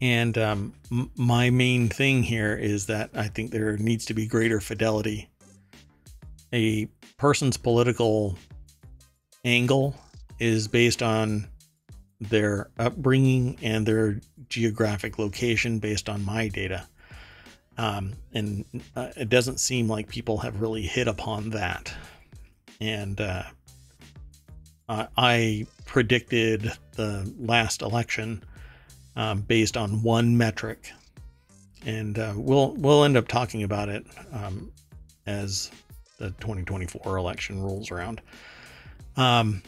[0.00, 4.26] And um, m- my main thing here is that I think there needs to be
[4.26, 5.28] greater fidelity.
[6.52, 6.88] A
[7.18, 8.38] person's political
[9.44, 9.94] angle
[10.38, 11.46] is based on
[12.20, 16.86] their upbringing and their geographic location based on my data.
[17.78, 18.64] Um, and
[18.96, 21.92] uh, it doesn't seem like people have really hit upon that.
[22.80, 23.44] And uh,
[24.88, 28.42] I predicted the last election
[29.16, 30.90] um, based on one metric,
[31.84, 34.70] and uh, we'll we'll end up talking about it um,
[35.26, 35.70] as
[36.18, 38.20] the 2024 election rolls around.
[39.16, 39.62] Um,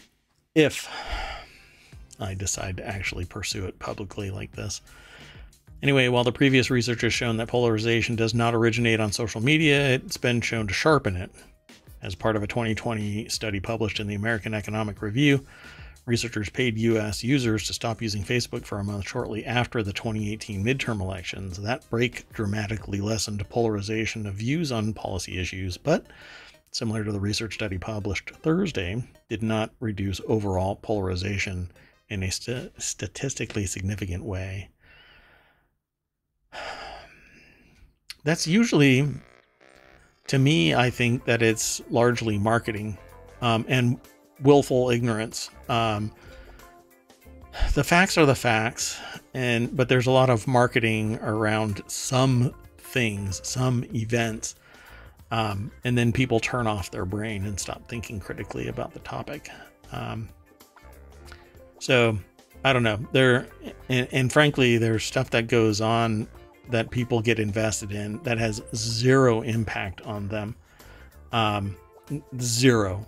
[0.55, 0.89] if
[2.21, 4.81] I decide to actually pursue it publicly like this.
[5.83, 9.91] Anyway, while the previous research has shown that polarization does not originate on social media,
[9.91, 11.31] it's been shown to sharpen it.
[12.03, 15.45] As part of a 2020 study published in the American Economic Review,
[16.05, 17.23] researchers paid U.S.
[17.23, 21.59] users to stop using Facebook for a month shortly after the 2018 midterm elections.
[21.59, 26.07] That break dramatically lessened polarization of views on policy issues, but
[26.73, 31.71] similar to the research study published Thursday, did not reduce overall polarization
[32.09, 34.69] in a st- statistically significant way.
[38.25, 39.09] That's usually,
[40.29, 42.97] to me, I think that it's largely marketing
[43.41, 43.99] um, and
[44.43, 45.51] willful ignorance.
[45.69, 46.13] Um,
[47.75, 48.99] the facts are the facts,
[49.35, 54.55] and but there's a lot of marketing around some things, some events,
[55.31, 59.51] um, and then people turn off their brain and stop thinking critically about the topic.
[59.93, 60.29] Um,
[61.79, 62.19] so
[62.65, 62.99] I don't know.
[63.13, 63.49] There
[63.89, 66.29] and, and frankly, there's stuff that goes on
[66.71, 70.55] that people get invested in that has zero impact on them.
[71.33, 71.77] Um,
[72.41, 73.07] zero.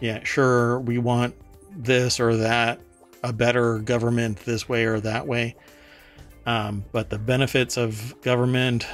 [0.00, 1.34] Yeah, sure, we want
[1.76, 2.80] this or that,
[3.22, 5.56] a better government this way or that way.
[6.46, 8.86] Um, but the benefits of government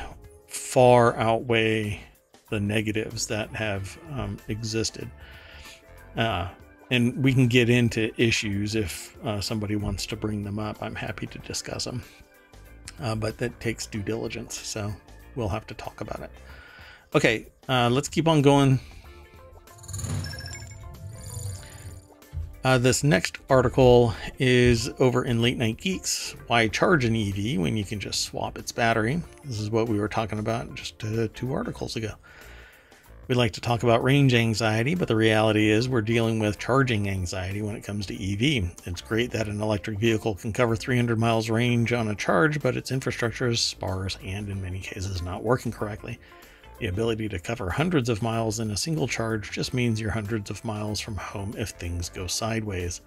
[0.48, 2.00] far outweigh
[2.50, 5.10] the negatives that have um, existed.
[6.16, 6.48] Uh,
[6.90, 10.82] and we can get into issues if uh, somebody wants to bring them up.
[10.82, 12.02] I'm happy to discuss them,
[13.00, 14.92] uh, but that takes due diligence, so
[15.34, 16.30] we'll have to talk about it.
[17.14, 18.78] Okay, uh, let's keep on going.
[22.64, 26.34] Uh, this next article is over in Late Night Geeks.
[26.46, 29.20] Why charge an EV when you can just swap its battery?
[29.44, 32.12] This is what we were talking about just uh, two articles ago.
[33.28, 37.06] We like to talk about range anxiety, but the reality is we're dealing with charging
[37.06, 38.72] anxiety when it comes to EV.
[38.86, 42.78] It's great that an electric vehicle can cover 300 miles range on a charge, but
[42.78, 46.18] its infrastructure is sparse and in many cases not working correctly.
[46.78, 50.50] The ability to cover hundreds of miles in a single charge just means you're hundreds
[50.50, 53.00] of miles from home if things go sideways.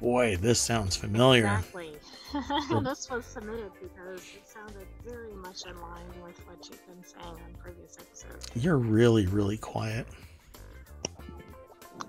[0.00, 1.44] Boy, this sounds familiar.
[1.44, 1.92] Exactly.
[2.82, 7.34] this was submitted because it sounded very much in line with what you've been saying
[7.34, 8.46] on previous episodes.
[8.54, 10.06] You're really, really quiet.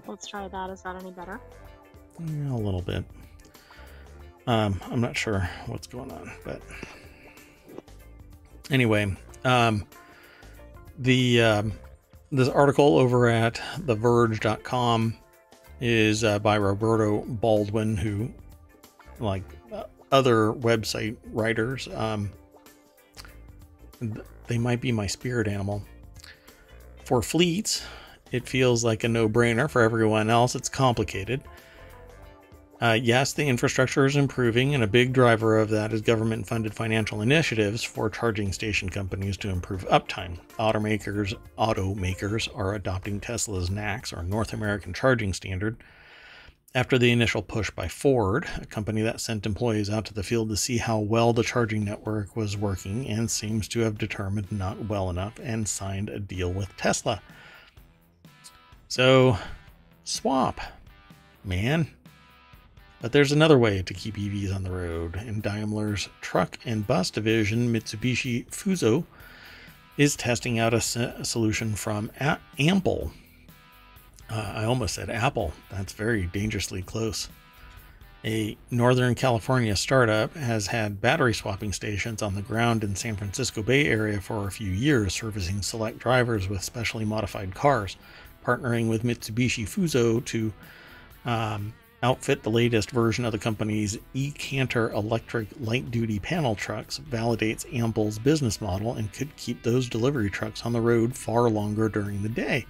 [0.08, 0.70] Let's try that.
[0.70, 1.40] Is that any better?
[2.20, 3.04] Yeah, a little bit.
[4.48, 6.62] Um, I'm not sure what's going on, but
[8.70, 9.16] anyway,
[9.46, 9.86] um,
[10.98, 11.74] the um,
[12.32, 15.16] this article over at TheVerge.com
[15.80, 18.32] is uh, by Roberto Baldwin, who,
[19.20, 22.32] like uh, other website writers, um,
[24.48, 25.84] they might be my spirit animal.
[27.06, 27.84] For fleets,
[28.32, 29.70] it feels like a no brainer.
[29.70, 31.42] For everyone else, it's complicated.
[32.84, 36.74] Uh, yes, the infrastructure is improving, and a big driver of that is government funded
[36.74, 40.38] financial initiatives for charging station companies to improve uptime.
[40.60, 45.78] Automakers, automakers are adopting Tesla's NACS, or North American Charging Standard,
[46.76, 50.50] after the initial push by Ford, a company that sent employees out to the field
[50.50, 54.90] to see how well the charging network was working and seems to have determined not
[54.90, 57.22] well enough and signed a deal with Tesla.
[58.90, 59.38] So,
[60.04, 60.60] swap,
[61.46, 61.88] man.
[63.04, 65.16] But there's another way to keep EVs on the road.
[65.18, 69.04] and Daimler's truck and bus division, Mitsubishi Fuso
[69.98, 73.10] is testing out a, solution from a- Uh,
[74.30, 75.52] I almost said Apple.
[75.70, 77.28] That's very dangerously close.
[78.24, 83.62] A Northern California startup has had battery swapping stations on the ground in San Francisco
[83.62, 87.98] Bay Area for a few years, servicing select drivers with specially modified cars,
[88.46, 90.54] partnering with Mitsubishi Fuso to
[91.26, 91.74] um,
[92.04, 98.62] outfit the latest version of the company's e-Canter electric light-duty panel trucks validates Ample's business
[98.62, 102.66] model and could keep those delivery trucks on the road far longer during the day.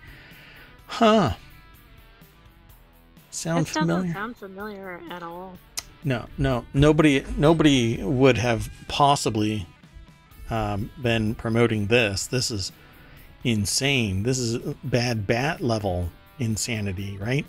[0.86, 1.34] Huh.
[3.31, 4.03] Sound this familiar?
[4.03, 5.57] Doesn't sound familiar at all.
[6.03, 9.65] No, no, nobody, nobody would have possibly
[10.49, 12.27] um, been promoting this.
[12.27, 12.71] This is
[13.43, 14.23] insane.
[14.23, 17.45] This is bad bat level insanity, right?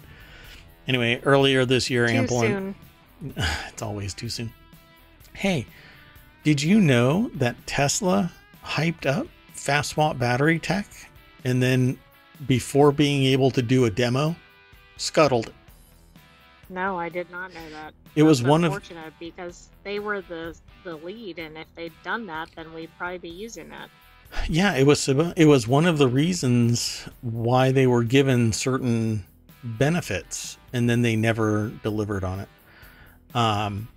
[0.87, 2.41] Anyway, earlier this year, too Ample.
[2.41, 2.75] Soon.
[3.69, 4.53] it's always too soon.
[5.33, 5.67] Hey,
[6.43, 8.31] did you know that Tesla
[8.65, 10.87] hyped up fast swap battery tech
[11.45, 11.99] and then
[12.47, 14.37] before being able to do a demo,
[14.97, 15.55] scuttled it?
[16.69, 17.95] No, I did not know that.
[18.17, 18.83] It was one of
[19.19, 23.29] because they were the the lead, and if they'd done that, then we'd probably be
[23.29, 23.89] using that.
[24.49, 29.25] Yeah, it was it was one of the reasons why they were given certain
[29.65, 32.49] benefits, and then they never delivered on it.
[33.35, 33.89] Um,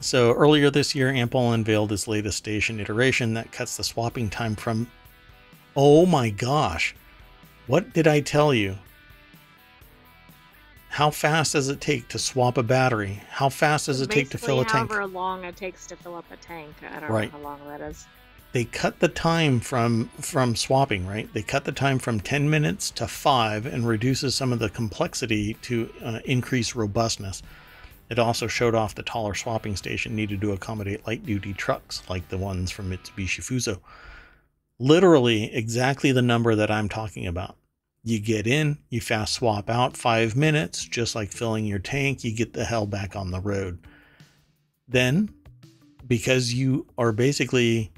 [0.00, 4.56] so earlier this year, Ample unveiled its latest station iteration that cuts the swapping time
[4.56, 4.90] from.
[5.76, 6.94] Oh my gosh,
[7.66, 8.76] what did I tell you?
[10.88, 13.22] How fast does it take to swap a battery?
[13.28, 14.90] How fast does it Basically, take to fill a tank?
[14.90, 16.74] However long it takes to fill up a tank.
[16.82, 17.32] I don't right.
[17.32, 18.06] know how long that is.
[18.52, 21.32] They cut the time from from swapping, right?
[21.32, 25.54] They cut the time from 10 minutes to 5 and reduces some of the complexity
[25.62, 27.42] to uh, increase robustness.
[28.08, 32.28] It also showed off the taller swapping station needed to accommodate light duty trucks like
[32.28, 33.78] the ones from Mitsubishi Fuso.
[34.80, 37.56] Literally exactly the number that I'm talking about.
[38.02, 42.34] You get in, you fast swap out five minutes, just like filling your tank, you
[42.34, 43.78] get the hell back on the road.
[44.88, 45.32] Then,
[46.04, 47.92] because you are basically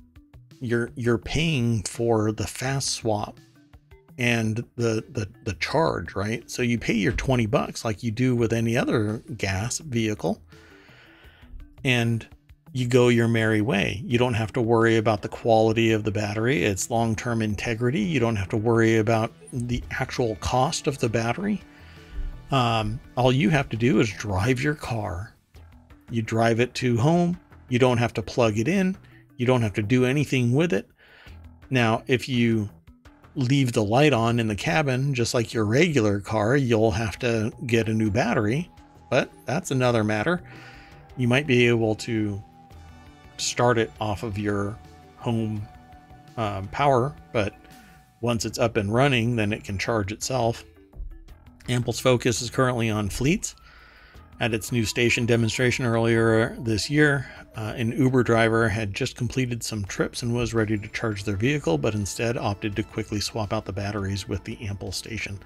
[0.62, 3.38] you're you're paying for the fast swap
[4.16, 6.48] and the, the the charge, right?
[6.48, 10.40] So you pay your 20 bucks like you do with any other gas vehicle.
[11.84, 12.24] And
[12.72, 14.00] you go your merry way.
[14.04, 18.00] You don't have to worry about the quality of the battery, its long term integrity.
[18.00, 21.60] You don't have to worry about the actual cost of the battery.
[22.52, 25.34] Um, all you have to do is drive your car.
[26.10, 27.38] You drive it to home.
[27.68, 28.96] You don't have to plug it in.
[29.36, 30.88] You don't have to do anything with it.
[31.70, 32.68] Now, if you
[33.34, 37.50] leave the light on in the cabin, just like your regular car, you'll have to
[37.66, 38.70] get a new battery,
[39.10, 40.42] but that's another matter.
[41.16, 42.42] You might be able to
[43.38, 44.78] start it off of your
[45.16, 45.62] home
[46.36, 47.54] um, power, but
[48.20, 50.64] once it's up and running, then it can charge itself.
[51.68, 53.54] Ample's focus is currently on fleets.
[54.42, 59.62] At its new station demonstration earlier this year, uh, an Uber driver had just completed
[59.62, 63.52] some trips and was ready to charge their vehicle, but instead opted to quickly swap
[63.52, 65.38] out the batteries with the Ample station.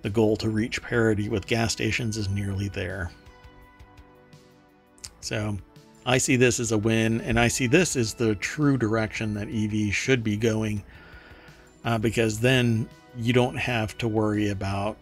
[0.00, 3.10] The goal to reach parity with gas stations is nearly there.
[5.20, 5.58] So,
[6.06, 9.48] I see this as a win, and I see this as the true direction that
[9.50, 10.82] EV should be going
[11.84, 14.96] uh, because then you don't have to worry about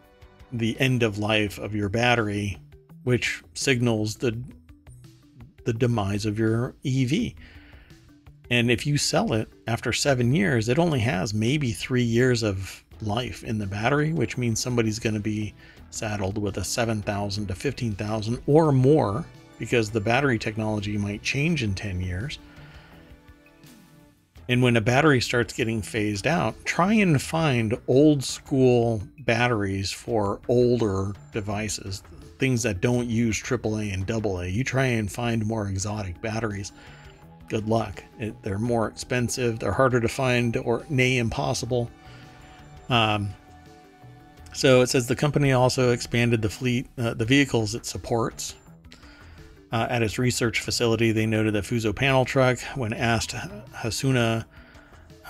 [0.53, 2.59] the end of life of your battery,
[3.05, 4.37] which signals the
[5.65, 7.33] the demise of your EV.
[8.51, 12.85] And if you sell it after seven years, it only has maybe three years of
[13.01, 15.55] life in the battery, which means somebody's going to be
[15.91, 19.25] saddled with a 7,000 to 15,000 or more
[19.59, 22.39] because the battery technology might change in 10 years.
[24.49, 30.41] And when a battery starts getting phased out, try and find old school batteries for
[30.49, 32.03] older devices,
[32.39, 34.43] things that don't use AAA and AA.
[34.43, 36.73] You try and find more exotic batteries.
[37.49, 38.03] Good luck.
[38.19, 41.91] It, they're more expensive, they're harder to find, or nay, impossible.
[42.89, 43.31] Um,
[44.53, 48.55] so it says the company also expanded the fleet, uh, the vehicles it supports
[49.75, 53.35] uh, at its research facility, they noted that Fuso panel truck, when asked,
[53.75, 54.45] Hassounah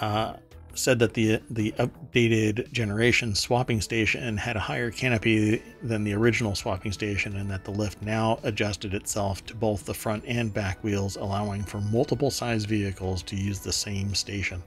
[0.03, 0.35] uh,
[0.75, 6.55] said that the the updated generation swapping station had a higher canopy than the original
[6.55, 10.83] swapping station, and that the lift now adjusted itself to both the front and back
[10.83, 14.63] wheels, allowing for multiple size vehicles to use the same station.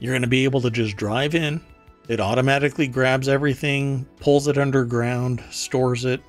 [0.00, 1.60] You're going to be able to just drive in.
[2.08, 6.22] It automatically grabs everything, pulls it underground, stores it,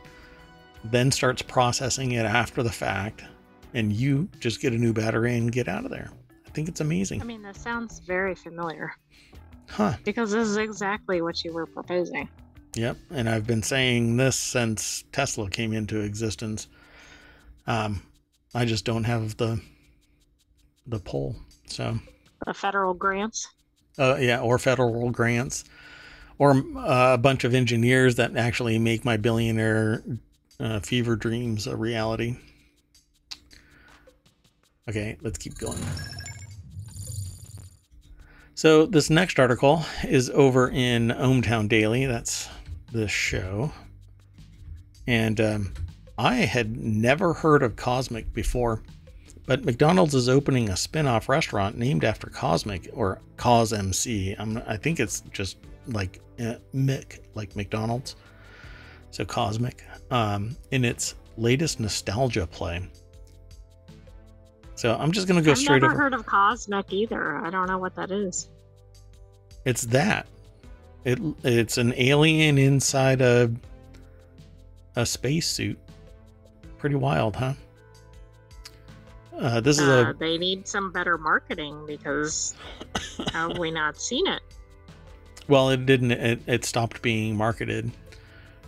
[0.86, 3.24] then starts processing it after the fact,
[3.74, 6.12] and you just get a new battery and get out of there.
[6.60, 7.22] Think it's amazing.
[7.22, 8.92] I mean, that sounds very familiar.
[9.70, 9.94] Huh.
[10.04, 12.28] Because this is exactly what you were proposing.
[12.76, 16.68] Yep, and I've been saying this since Tesla came into existence.
[17.66, 18.02] Um,
[18.54, 19.62] I just don't have the
[20.86, 21.38] the pull.
[21.66, 21.98] So
[22.46, 23.48] the federal grants.
[23.98, 25.64] Uh, yeah, or federal grants,
[26.40, 30.04] or uh, a bunch of engineers that actually make my billionaire
[30.60, 32.36] uh, fever dreams a reality.
[34.90, 35.80] Okay, let's keep going.
[38.60, 42.06] So this next article is over in ohmTown Daily.
[42.06, 42.50] That's
[42.92, 43.72] the show.
[45.08, 45.74] And um,
[46.18, 48.84] I had never heard of CosMC before,
[49.46, 54.36] but McDonald's is opening a spin-off restaurant named after CosMC or Cos MC.
[54.38, 55.56] I'm, I think it's just
[55.88, 58.18] like uh, Mick, like McDonald's.
[59.12, 59.74] So CosMC,
[60.12, 62.86] um, in its latest nostalgia play.
[64.80, 65.90] So I'm just gonna go straight up.
[65.90, 66.04] I've never over.
[66.04, 67.36] heard of CosMC either.
[67.36, 68.48] I don't know what that is.
[69.66, 70.26] It's that.
[71.04, 73.52] It it's an alien inside a
[74.96, 75.78] a spacesuit.
[76.78, 77.56] Pretty wild, huh?
[79.38, 82.56] Uh, this is Uh, a they need some better marketing because
[83.34, 84.40] how have we not seen it?
[85.50, 86.12] well, it didn't.
[86.12, 87.92] It, it stopped being marketed.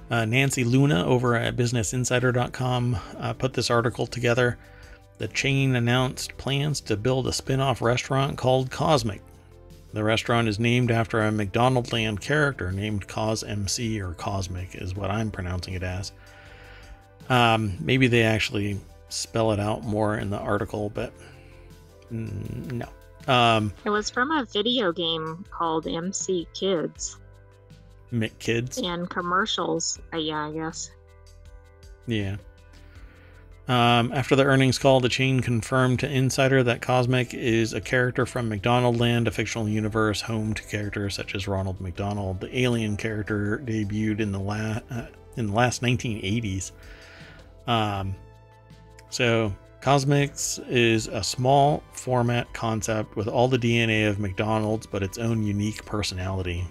[0.10, 4.58] Uh, Nancy Luna over at BusinessInsider.com uh, put this article together.
[5.22, 9.20] The chain announced plans to build a spin-off restaurant called CosMC.
[9.94, 15.12] The restaurant is named after a McDonaldland character named Cos MC or Cosmic, is what
[15.12, 16.12] I'm pronouncing it as.
[17.30, 21.14] Um, maybe they actually spell it out more in the article, but
[22.12, 22.88] mm, no.
[23.32, 27.20] Um, It was from a video game called MC Kids
[28.12, 28.80] Mick Kids.
[28.80, 30.00] and commercials.
[30.12, 30.90] Uh, yeah, I guess.
[32.08, 32.38] Yeah.
[33.68, 38.26] Um, after the earnings call, the chain confirmed to Insider that CosMC is a character
[38.26, 42.42] from McDonaldland, a fictional universe home to characters such as Ronald McDonald.
[42.42, 45.08] The alien character debuted in the la- uh,
[45.38, 46.72] in the last 1980s.
[47.68, 48.16] Um,
[49.10, 55.18] so CosMCs is a small format concept with all the DNA of McDonald's, but its
[55.18, 56.68] own unique personality.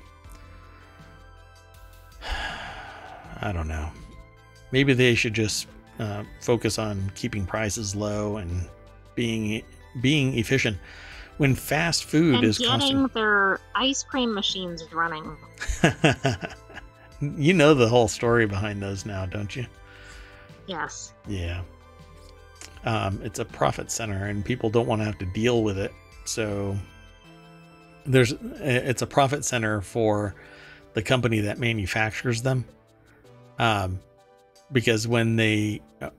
[3.40, 3.90] I don't know.
[4.72, 5.66] Maybe they should just
[6.00, 8.66] uh, focus on keeping prices low and
[9.14, 9.62] being
[10.00, 10.78] being efficient.
[11.36, 15.36] When fast food and is getting constant, their ice cream machines running.
[17.20, 19.66] you know the whole story behind those now, don't you?
[20.66, 21.14] Yes.
[21.26, 21.62] Yeah.
[22.84, 25.92] Um, it's a profit center, and people don't want to have to deal with it.
[26.24, 26.76] So
[28.06, 30.34] there's it's a profit center for
[30.94, 32.64] the company that manufactures them.
[33.58, 34.00] Um,
[34.72, 36.10] because when they uh,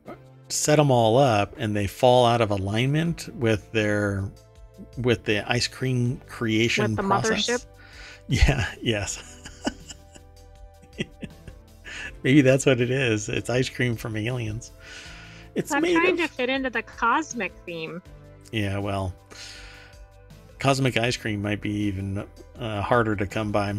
[0.49, 4.29] set them all up and they fall out of alignment with their
[4.97, 7.47] with the ice cream creation process.
[7.49, 7.65] mothership?
[8.27, 9.21] Yeah, yes.
[12.23, 13.27] Maybe that's what it is.
[13.27, 14.71] It's ice cream from aliens.
[15.53, 18.01] It's I'm trying of to fit into the cosmic theme.
[18.53, 19.13] yeah, well,
[20.59, 22.25] cosmic ice cream might be even
[22.57, 23.75] uh, harder to come by.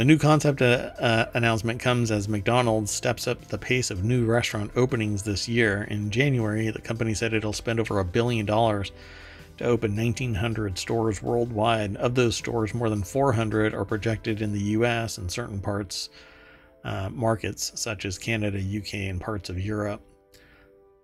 [0.00, 4.24] The new concept uh, uh, announcement comes as McDonald's steps up the pace of new
[4.24, 5.86] restaurant openings this year.
[5.90, 8.92] In January, the company said it'll spend over a billion dollars
[9.58, 11.96] to open 1,900 stores worldwide.
[11.96, 15.18] Of those stores, more than 400 are projected in the U.S.
[15.18, 16.08] and certain parts
[16.82, 20.00] uh, markets such as Canada, UK, and parts of Europe.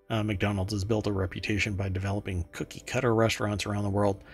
[0.08, 4.24] Uh, McDonald's has built a reputation by developing cookie cutter restaurants around the world.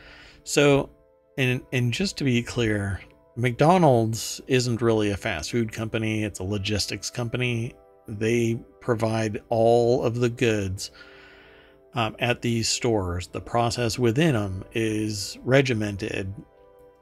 [0.45, 0.89] So,
[1.37, 3.01] and and just to be clear,
[3.37, 7.72] McDonald's isn't really a fast food company, it's a logistics company.
[8.07, 10.91] They provide all of the goods
[11.95, 13.28] um, at these stores.
[13.28, 16.33] The process within them is regimented,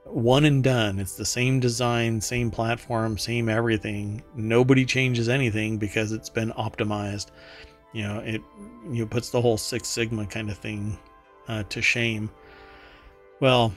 [0.05, 0.99] one and done.
[0.99, 4.23] It's the same design, same platform, same everything.
[4.35, 7.29] Nobody changes anything because it's been optimized.
[7.93, 8.41] You know, it
[8.89, 10.99] you know, puts the whole Six Sigma kind of thing
[11.49, 12.31] uh, to shame.
[13.41, 13.73] Well,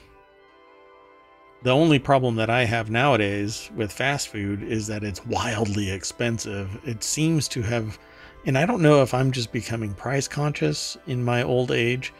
[1.64, 6.78] the only problem that I have nowadays with fast food is that it's wildly expensive.
[6.84, 7.98] It seems to have,
[8.44, 12.12] and I don't know if I'm just becoming price conscious in my old age,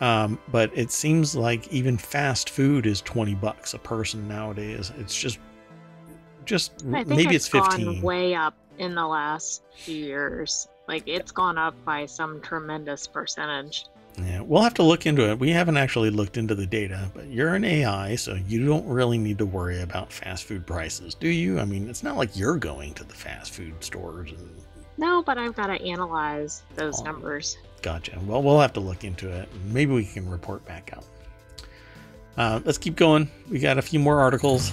[0.00, 4.92] um, but it seems like even fast food is 20 bucks a person nowadays.
[4.98, 5.40] It's just,
[6.44, 7.84] just maybe it's it's 15.
[7.86, 10.68] gone way up in the last few years.
[10.86, 13.86] Like it's gone up by some tremendous percentage.
[14.18, 15.38] Yeah, we'll have to look into it.
[15.38, 19.18] We haven't actually looked into the data, but you're an AI, so you don't really
[19.18, 21.58] need to worry about fast food prices, do you?
[21.60, 24.50] I mean, it's not like you're going to the fast food stores and
[24.98, 27.04] No, but I've got to analyze those Oh.
[27.04, 27.58] numbers.
[27.82, 28.18] gotcha.
[28.24, 29.48] Well, we'll have to look into it.
[29.66, 31.04] Maybe we can report back out.
[32.38, 33.30] Uh, let's keep going.
[33.50, 34.72] We got a few more articles.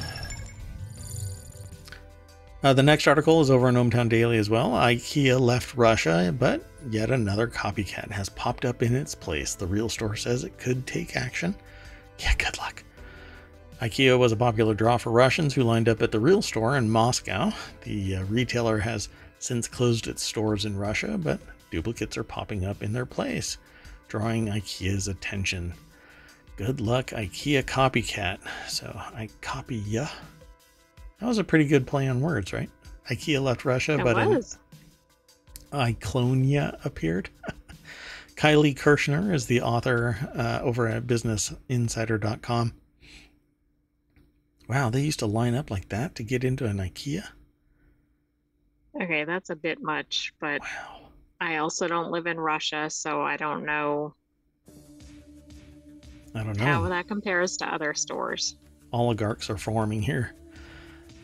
[2.63, 4.69] Uh, the next article is over in ohmTown Daily as well.
[4.69, 9.53] IKEA left Russia, but yet another copycat has popped up in its place.
[9.53, 11.55] The real store says it could take action.
[12.19, 12.81] Yeah, good luck.
[13.81, 16.89] IKEA was a popular draw for Russians who lined up at the real store in
[16.89, 17.51] Moscow.
[17.81, 19.09] The uh, retailer has
[19.39, 23.57] since closed its stores in Russia, but duplicates are popping up in their place,
[24.07, 25.73] drawing IKEA's attention.
[26.55, 28.39] Good luck, IKEA copycat.
[28.69, 30.07] So I copy ya.
[31.23, 32.69] That was a pretty good play on words, right?
[33.09, 34.57] IKEA left Russia, it but was.
[35.71, 37.29] Iclonia appeared.
[38.35, 42.73] Kylie Kirshner is the author uh, over at BusinessInsider.com.
[44.67, 47.25] Wow, they used to line up like that to get into an IKEA.
[49.01, 51.07] Okay, that's a bit much, but wow.
[51.39, 54.13] I also don't live in Russia, so I don't know.
[56.35, 58.57] I don't know how that compares to other stores.
[58.91, 60.35] Oligarchs are forming here.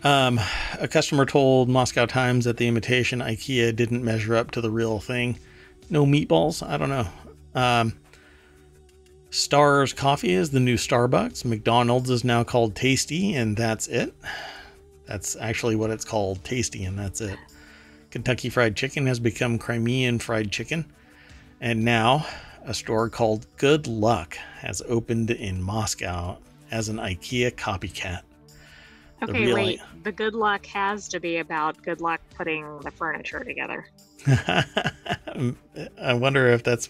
[0.03, 0.39] Um,
[0.79, 4.99] a customer told Moscow Times that the imitation IKEA didn't measure up to the real
[4.99, 5.37] thing.
[5.89, 6.65] No meatballs?
[6.65, 7.07] I don't know.
[7.53, 7.93] Um,
[9.29, 11.43] Stars Coffee is the new Starbucks.
[11.45, 14.13] McDonald's is now called Tasty, and that's it.
[15.05, 17.37] That's actually what it's called Tasty, and that's it.
[18.09, 20.85] Kentucky Fried Chicken has become Crimean Fried Chicken.
[21.61, 22.25] And now
[22.63, 26.37] a store called Good Luck has opened in Moscow
[26.71, 28.21] as an IKEA copycat.
[29.21, 29.81] Okay, wait.
[30.03, 33.85] The good luck has to be about good luck putting the furniture together.
[34.27, 36.89] I wonder if that's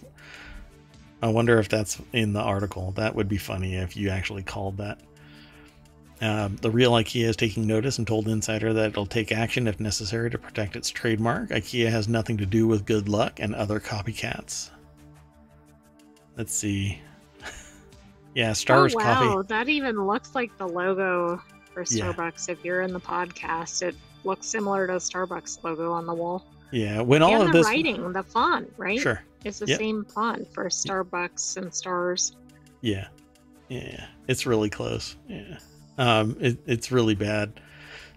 [1.22, 2.92] I wonder if that's in the article.
[2.92, 5.00] That would be funny if you actually called that.
[6.22, 9.80] Um, the real IKEA is taking notice and told Insider that it'll take action if
[9.80, 11.48] necessary to protect its trademark.
[11.48, 14.70] IKEA has nothing to do with good luck and other copycats.
[16.36, 17.00] Let's see.
[18.34, 19.14] yeah, Stars oh, wow.
[19.14, 19.46] Coffee.
[19.48, 21.40] That even looks like the logo
[21.72, 22.48] for Starbucks.
[22.48, 22.52] Yeah.
[22.52, 23.94] If you're in the podcast, it
[24.24, 26.44] looks similar to Starbucks logo on the wall.
[26.72, 29.00] Yeah, when all and of the this writing, the font, right?
[29.00, 29.78] Sure, it's the yep.
[29.78, 32.36] same font for Starbucks and stars.
[32.80, 33.08] Yeah,
[33.68, 35.16] yeah, it's really close.
[35.28, 35.58] Yeah,
[35.98, 37.60] um, it, it's really bad.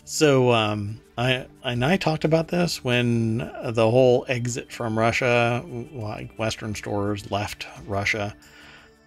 [0.06, 6.38] So, um, I and I talked about this when the whole exit from Russia, like
[6.38, 8.36] Western stores left Russia.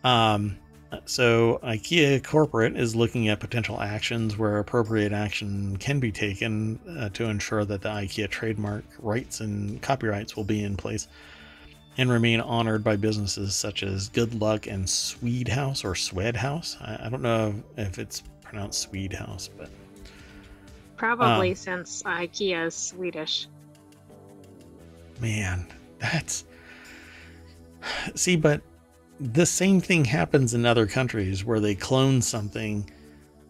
[0.02, 0.56] Um,
[1.04, 7.08] so, IKEA Corporate is looking at potential actions where appropriate action can be taken uh,
[7.10, 11.08] to ensure that the IKEA trademark rights and copyrights will be in place
[11.98, 16.76] and remain honored by businesses such as Good Luck and Swede House or Swed House.
[16.80, 19.70] I, I don't know if it's pronounced Swede House, but
[20.96, 23.48] probably um, since IKEA is Swedish.
[25.20, 25.66] Man,
[25.98, 26.44] that's
[28.14, 28.60] see, but
[29.20, 32.88] the same thing happens in other countries where they clone something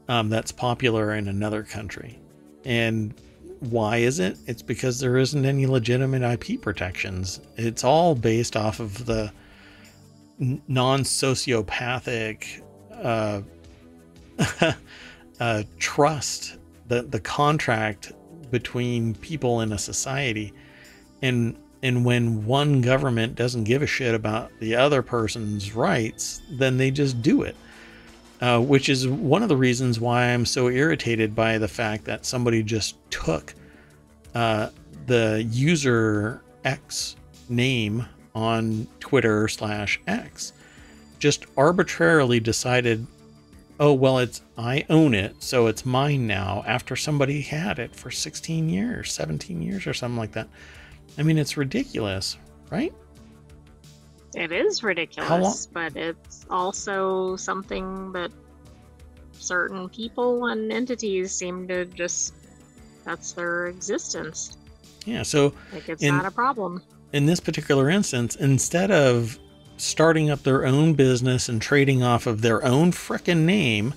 [0.09, 2.19] um, that's popular in another country.
[2.65, 3.15] And
[3.61, 4.37] why is it?
[4.47, 7.41] It's because there isn't any legitimate IP protections.
[7.57, 9.33] It's all based off of the
[10.39, 12.63] non sociopathic
[12.93, 13.43] uh,
[15.41, 16.59] uh, trust,
[16.89, 18.13] the, the contract
[18.51, 20.53] between people in a society.
[21.23, 26.77] And and when one government doesn't give a shit about the other person's rights, then
[26.79, 27.57] they just do it.
[28.39, 32.27] Uh, which is one of the reasons why I'm so irritated by the fact that
[32.27, 33.55] somebody just took
[34.35, 34.69] uh,
[35.07, 37.17] the user X
[37.49, 38.05] name
[38.35, 40.53] on Twitter slash X,
[41.19, 43.07] just arbitrarily decided,
[43.81, 48.11] oh, well, it's I own it, so it's mine now after somebody had it for
[48.11, 50.49] 16 years, 17 years, or something like that.
[51.19, 52.37] I mean, it's ridiculous,
[52.71, 52.93] right?
[54.35, 58.31] It is ridiculous, but it's also something that
[59.33, 62.35] certain people and entities seem to just
[63.05, 64.59] that's their existence.
[65.07, 66.83] Yeah, so like it's in, not a problem.
[67.13, 69.39] In this particular instance, instead of
[69.79, 73.95] starting up their own business and trading off of their own frickin' name,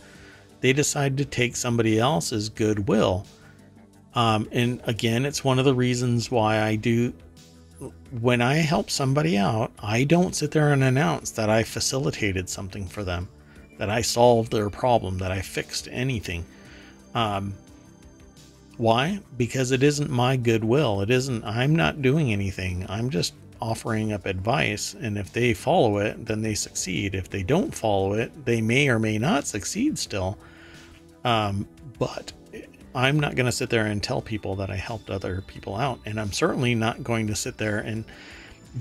[0.61, 3.25] they decide to take somebody else's goodwill
[4.19, 7.13] um, and again, it's one of the reasons why I do,
[8.19, 12.85] when I help somebody out, I don't sit there and announce that I facilitated something
[12.85, 13.29] for them,
[13.77, 16.45] that I solved their problem, that I fixed anything.
[17.15, 17.53] Um,
[18.75, 19.21] why?
[19.37, 20.99] Because it isn't my goodwill.
[20.99, 22.85] It isn't, I'm not doing anything.
[22.89, 24.95] I'm just offering up advice.
[24.99, 27.15] And if they follow it, then they succeed.
[27.15, 30.37] If they don't follow it, they may or may not succeed still.
[31.23, 31.65] Um,
[31.97, 32.33] but
[32.95, 35.99] I'm not going to sit there and tell people that I helped other people out.
[36.05, 38.03] And I'm certainly not going to sit there and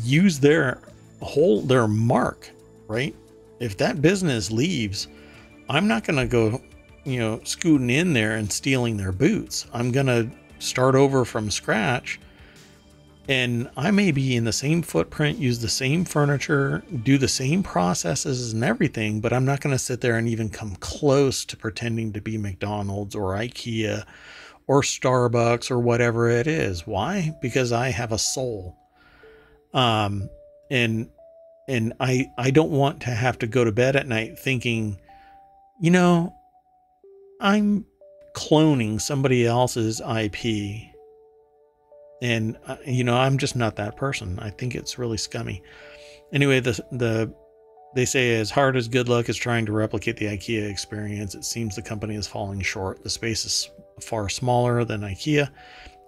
[0.02, 0.80] use their
[1.20, 2.50] whole, their mark,
[2.86, 3.14] right?
[3.60, 5.08] If that business leaves,
[5.68, 6.62] I'm not going to go,
[7.04, 9.66] you know, scooting in there and stealing their boots.
[9.72, 12.20] I'm going to start over from scratch
[13.28, 17.62] and I may be in the same footprint, use the same furniture, do the same
[17.62, 21.56] processes and everything, but I'm not going to sit there and even come close to
[21.56, 24.06] pretending to be McDonald's or IKEA
[24.66, 26.86] or Starbucks or whatever it is.
[26.86, 27.36] Why?
[27.42, 28.76] Because I have a soul.
[29.74, 30.30] Um
[30.70, 31.10] and
[31.68, 34.98] and I I don't want to have to go to bed at night thinking,
[35.78, 36.34] you know,
[37.40, 37.84] I'm
[38.34, 40.87] cloning somebody else's IP
[42.22, 44.38] and uh, you know i'm just not that person.
[44.40, 45.62] I think it's really scummy.
[46.32, 47.32] Anyway the the
[47.94, 51.44] they say as hard as good luck is trying to replicate the ikea experience it
[51.44, 53.02] seems the company is falling short.
[53.02, 55.50] The space is far smaller than ikea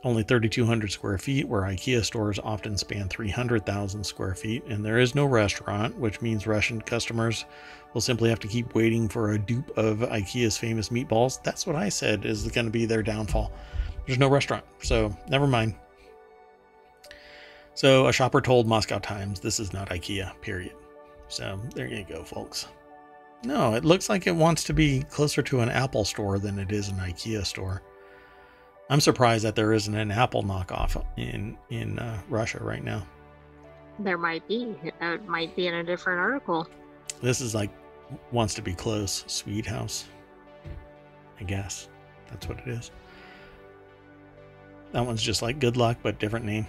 [0.02, 5.14] only 3200 square feet where ikea stores often span 300000 square feet and there is
[5.14, 7.44] no restaurant which means russian customers
[7.92, 11.42] will simply have to keep waiting for a dupe of ikea's famous meatballs.
[11.42, 13.52] That's what i said is going to be their downfall.
[14.06, 15.74] There's no restaurant so never mind
[17.74, 20.74] so a shopper told Moscow Times this is not IKEA, period.
[21.28, 22.66] So there you go, folks.
[23.44, 26.72] No, it looks like it wants to be closer to an Apple store than it
[26.72, 27.82] is an IKEA store.
[28.90, 33.06] I'm surprised that there isn't an Apple knockoff in in uh, Russia right now.
[34.00, 34.74] There might be.
[35.00, 36.68] It might be in a different article.
[37.22, 37.70] This is like
[38.32, 40.06] wants to be close, Swed House.
[41.40, 41.88] I guess
[42.28, 42.90] that's what it is.
[44.92, 46.66] That one's just like good luck, but different name.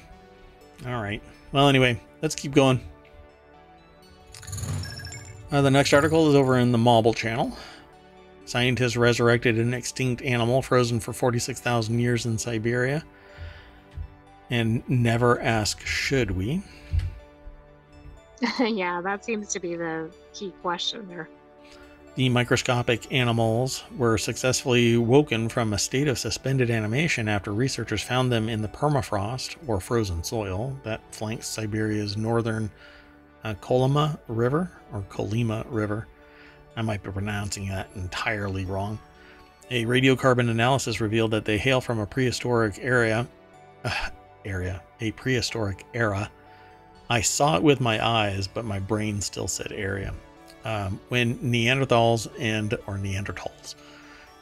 [0.86, 1.22] All right.
[1.52, 2.80] Well, anyway, let's keep going.
[5.52, 7.56] Uh, the next article is over in the Marble Channel.
[8.46, 13.04] Scientists resurrected an extinct animal frozen for 46,000 years in Siberia.
[14.50, 16.62] And never ask, should we?
[18.60, 21.30] yeah, that seems to be the key question there.
[22.16, 28.30] The microscopic animals were successfully woken from a state of suspended animation after researchers found
[28.30, 32.70] them in the permafrost or frozen soil that flanks Siberia's northern
[33.46, 36.06] uh, Kolyma River or Kolyma River.
[36.76, 39.00] I might be pronouncing that entirely wrong.
[39.70, 43.26] A radiocarbon analysis revealed that they hail from a prehistoric area.
[43.86, 44.10] Uh,
[44.44, 46.30] area, a prehistoric era.
[47.10, 50.14] I saw it with my eyes, but my brain still said area
[50.66, 53.76] um, when Neanderthals and or Neanderthals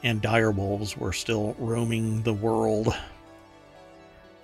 [0.04, 2.96] and dire wolves were still roaming the world,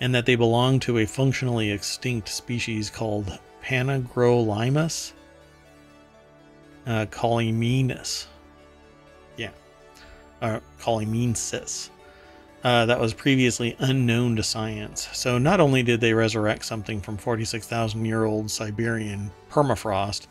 [0.02, 5.14] and that they belonged to a functionally extinct species called Panagrolaimus
[6.86, 7.06] uh.
[9.38, 9.50] Yeah,
[10.42, 11.90] uh, Colimensis.
[12.64, 15.08] Uh, that was previously unknown to science.
[15.14, 20.28] So not only did they resurrect something from 46,000 year old Siberian permafrost,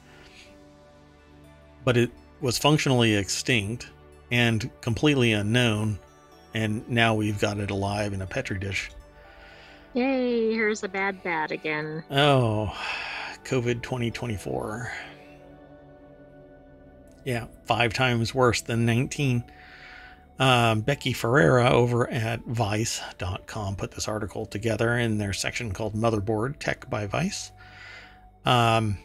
[1.84, 2.10] but it
[2.40, 3.90] was functionally extinct
[4.30, 5.98] and completely unknown,
[6.54, 8.90] and now we've got it alive in a petri dish.
[9.94, 12.02] Yay, here's a bad bat again.
[12.10, 12.76] Oh,
[13.44, 14.92] COVID 2024.
[17.24, 19.44] Yeah, five times worse than 19.
[20.38, 26.58] Um, Becky Ferreira over at Vice.com put this article together in their section called Motherboard
[26.58, 27.52] Tech by Vice.
[28.44, 28.98] Um,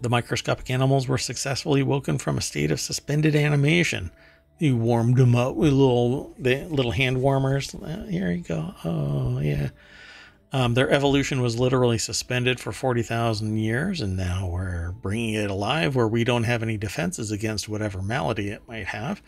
[0.00, 4.10] the microscopic animals were successfully woken from a state of suspended animation.
[4.58, 7.74] You warmed them up with little little hand warmers.
[7.74, 8.74] Uh, here you go.
[8.84, 9.70] Oh yeah.
[10.50, 15.94] Um, their evolution was literally suspended for 40,000 years, and now we're bringing it alive
[15.94, 19.20] where we don't have any defenses against whatever malady it might have.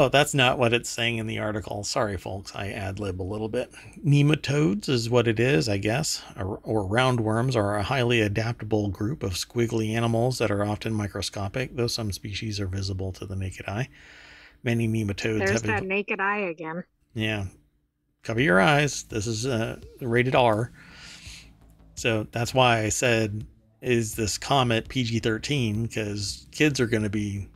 [0.00, 1.84] Oh, that's not what it's saying in the article.
[1.84, 3.70] Sorry, folks, I ad lib a little bit.
[4.02, 9.22] Nematodes is what it is, I guess, or, or roundworms are a highly adaptable group
[9.22, 13.68] of squiggly animals that are often microscopic, though some species are visible to the naked
[13.68, 13.90] eye.
[14.62, 15.64] Many nematodes There's have.
[15.64, 16.82] that naked eye again.
[17.12, 17.44] Yeah.
[18.22, 19.02] Cover your eyes.
[19.02, 20.72] This is uh, rated R.
[21.96, 23.46] So that's why I said,
[23.82, 25.82] is this comet PG 13?
[25.82, 27.50] Because kids are going to be.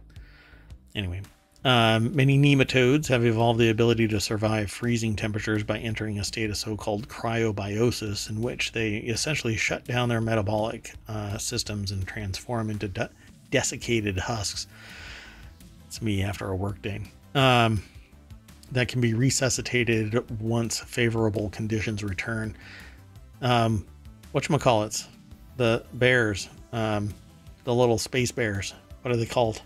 [0.94, 1.22] Anyway,
[1.64, 6.50] um, many nematodes have evolved the ability to survive freezing temperatures by entering a state
[6.50, 12.06] of so called cryobiosis, in which they essentially shut down their metabolic uh, systems and
[12.06, 13.10] transform into de-
[13.50, 14.66] desiccated husks.
[15.86, 17.00] It's me after a workday.
[17.34, 17.82] Um,
[18.72, 22.56] that can be resuscitated once favorable conditions return.
[23.40, 23.86] Um,
[24.34, 25.06] whatchamacallits?
[25.56, 27.14] The bears, um,
[27.64, 28.74] the little space bears.
[29.02, 29.62] What are they called?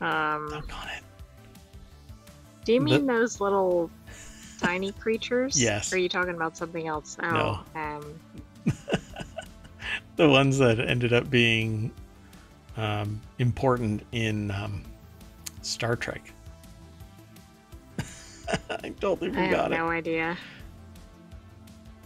[0.00, 0.62] Um,
[0.96, 1.04] it.
[2.64, 3.90] Do you mean the, those little
[4.60, 5.60] tiny creatures?
[5.60, 5.92] Yes.
[5.92, 7.16] Or are you talking about something else?
[7.22, 7.80] Oh, no.
[7.80, 8.20] Um,
[10.16, 11.90] the ones that ended up being
[12.76, 14.82] um, important in um,
[15.62, 16.32] Star Trek.
[18.70, 20.36] I totally forgot I have no idea.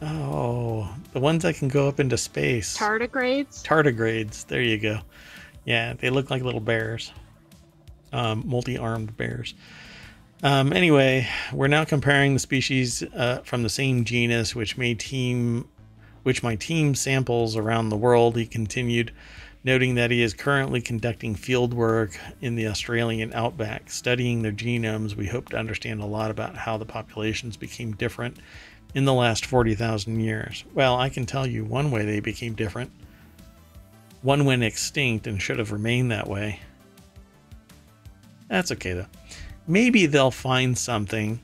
[0.01, 2.77] Oh, the ones that can go up into space.
[2.77, 3.63] Tardigrades?
[3.63, 4.47] Tardigrades.
[4.47, 4.99] There you go.
[5.65, 7.13] Yeah, they look like little bears.
[8.13, 9.55] Um, multi-armed bears.
[10.43, 15.69] Um, anyway, we're now comparing the species uh, from the same genus, which may team,
[16.25, 18.37] which my team samples around the world.
[18.37, 19.13] He continued,
[19.63, 25.15] noting that he is currently conducting field work in the Australian outback, studying their genomes.
[25.15, 28.37] We hope to understand a lot about how the populations became different
[28.95, 30.65] in the last 40,000 years.
[30.75, 32.91] Well, I can tell you one way they became different.
[34.23, 36.61] One went extinct and should have remained that way.
[38.53, 39.07] That's okay though.
[39.67, 41.41] Maybe they'll find something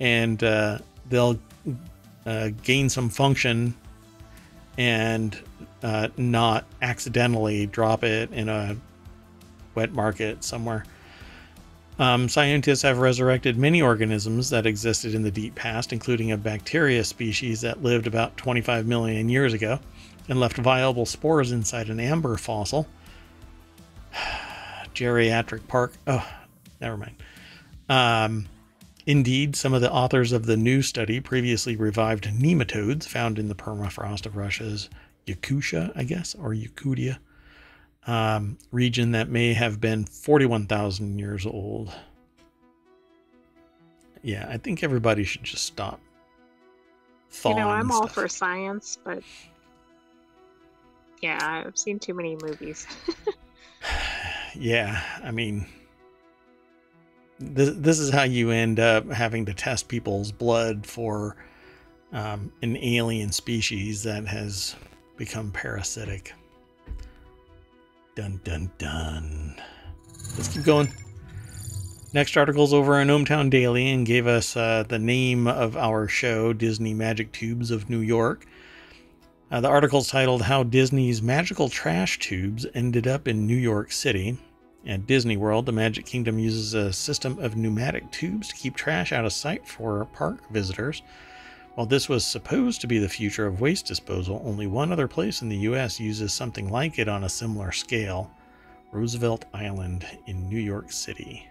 [0.00, 0.78] and uh,
[1.08, 1.38] they'll
[2.26, 3.76] uh, gain some function
[4.76, 5.38] and
[5.84, 8.76] uh, not accidentally drop it in a
[9.76, 10.84] wet market somewhere.
[12.00, 17.04] Um, scientists have resurrected many organisms that existed in the deep past, including a bacteria
[17.04, 19.78] species that lived about 25 million years ago
[20.28, 22.88] and left viable spores inside an amber fossil.
[24.94, 25.92] Geriatric Park.
[26.08, 26.26] Oh,
[26.80, 27.16] never mind.
[27.88, 28.46] Um,
[29.06, 33.54] indeed, some of the authors of the new study previously revived nematodes found in the
[33.54, 34.88] permafrost of Russia's
[35.26, 37.18] Yakutia, I guess, or Yakutia
[38.08, 41.92] um, region that may have been 41,000 years old.
[44.22, 46.00] Yeah, I think everybody should just stop.
[47.44, 49.22] You know, I'm all for science, but
[51.20, 52.86] yeah, I've seen too many movies.
[54.54, 55.66] yeah, I mean,
[57.40, 61.36] this this is how you end up having to test people's blood for
[62.12, 64.74] um, an alien species that has
[65.16, 66.32] become parasitic.
[68.14, 69.54] Dun dun dun.
[70.36, 70.92] Let's keep going.
[72.14, 76.54] Next article's over on ohmTown Daily and gave us uh, the name of our show,
[76.54, 78.46] Disney Magic Tubes of New York.
[79.50, 84.38] Uh, the article's titled How Disney's Magical Trash Tubes Ended Up in New York City.
[84.86, 89.12] At Disney World, the Magic Kingdom uses a system of pneumatic tubes to keep trash
[89.12, 91.02] out of sight for park visitors.
[91.74, 95.42] While this was supposed to be the future of waste disposal, only one other place
[95.42, 98.30] in the US uses something like it on a similar scale
[98.92, 101.48] Roosevelt Island in New York City.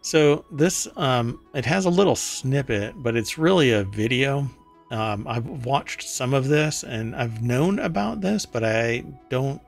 [0.00, 4.48] So this um, it has a little snippet, but it's really a video.
[4.90, 9.62] Um, I've watched some of this and I've known about this, but I don't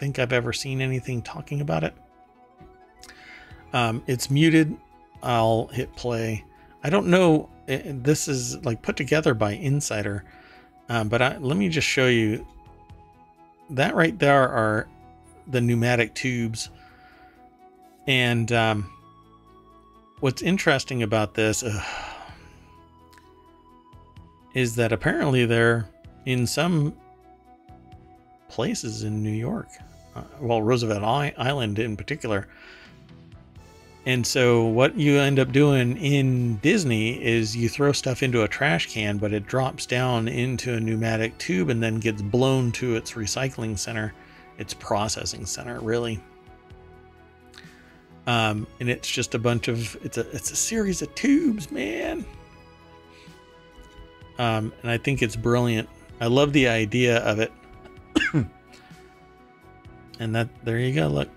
[0.00, 1.94] think I've ever seen anything talking about it.
[3.72, 4.76] Um, it's muted.
[5.22, 6.44] I'll hit play.
[6.82, 10.24] I don't know it, this is like put together by Insider.
[10.88, 12.44] Um, but I, let me just show you
[13.70, 14.88] that right there are
[15.46, 16.70] the pneumatic tubes.
[18.08, 18.90] And um,
[20.20, 21.84] what's interesting about this uh,
[24.54, 25.88] is that apparently they're
[26.26, 26.96] in some
[28.48, 29.68] places in New York,
[30.40, 32.48] well, Roosevelt Island in particular,
[34.06, 38.48] and so what you end up doing in Disney is you throw stuff into a
[38.48, 42.96] trash can, but it drops down into a pneumatic tube and then gets blown to
[42.96, 44.14] its recycling center,
[44.58, 46.18] its processing center, really.
[48.26, 52.24] Um, and it's just a bunch of it's a it's a series of tubes, man.
[54.38, 55.88] Um, and I think it's brilliant.
[56.20, 57.52] I love the idea of it.
[60.20, 61.08] and that there you go.
[61.08, 61.28] Look,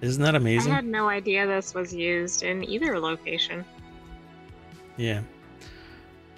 [0.00, 0.72] isn't that amazing?
[0.72, 3.64] I had no idea this was used in either location.
[4.96, 5.20] Yeah.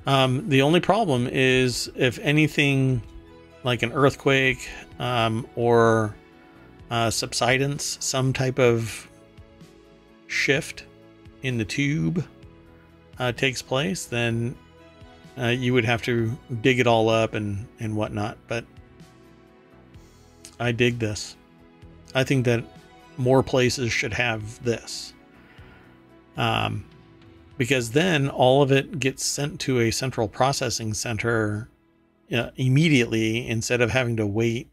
[0.07, 3.03] Um, the only problem is if anything
[3.63, 4.69] like an earthquake
[4.99, 6.15] um, or
[6.91, 9.09] uh, subsidence, some type of
[10.27, 10.85] shift
[11.43, 12.27] in the tube
[13.19, 14.55] uh, takes place, then
[15.39, 18.37] uh, you would have to dig it all up and, and whatnot.
[18.47, 18.67] But
[20.59, 21.37] I dig this.
[22.15, 22.65] I think that
[23.17, 25.13] more places should have this.
[26.37, 26.85] Um,
[27.57, 31.69] because then all of it gets sent to a central processing center
[32.35, 34.69] uh, immediately instead of having to wait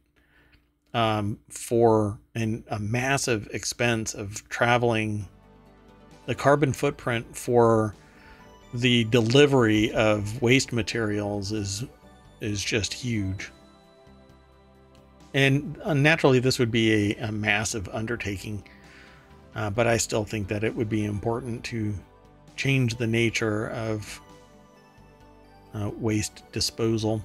[0.93, 5.27] um, for an, a massive expense of traveling.
[6.25, 7.95] The carbon footprint for
[8.73, 11.83] the delivery of waste materials is
[12.39, 13.51] is just huge.
[15.33, 18.63] And uh, naturally, this would be a, a massive undertaking,
[19.55, 21.93] uh, but I still think that it would be important to
[22.55, 24.19] change the nature of
[25.73, 27.21] uh, waste disposal.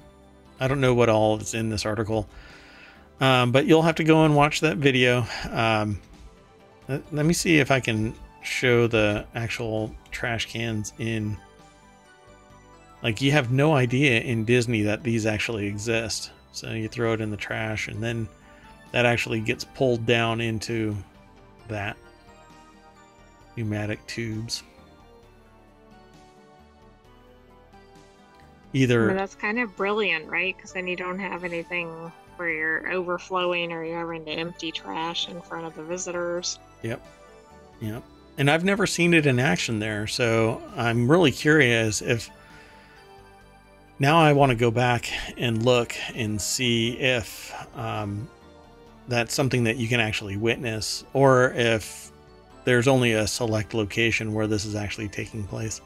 [0.60, 2.28] I don't know what all is in this article,
[3.20, 5.26] um, but you'll have to go and watch that video.
[5.50, 6.00] Um,
[6.88, 11.36] let, let, me see if I can show the actual trash cans in
[13.02, 16.30] like you have no idea in Disney that these actually exist.
[16.56, 18.28] So you throw it in the trash and then
[18.92, 20.96] that actually gets pulled down into
[21.68, 21.96] that
[23.56, 24.62] pneumatic tubes.
[28.72, 30.56] Either that's kind of brilliant, right?
[30.56, 31.88] Because then you don't have anything
[32.36, 36.58] where you're overflowing or you're having to empty trash in front of the visitors.
[36.82, 37.02] Yep.
[37.80, 38.02] Yep.
[38.38, 42.28] And I've never seen it in action there, so I'm really curious if
[43.98, 48.28] now I want to go back and look and see if um,
[49.08, 52.10] that's something that you can actually witness, or if
[52.64, 55.80] there's only a select location where this is actually taking place.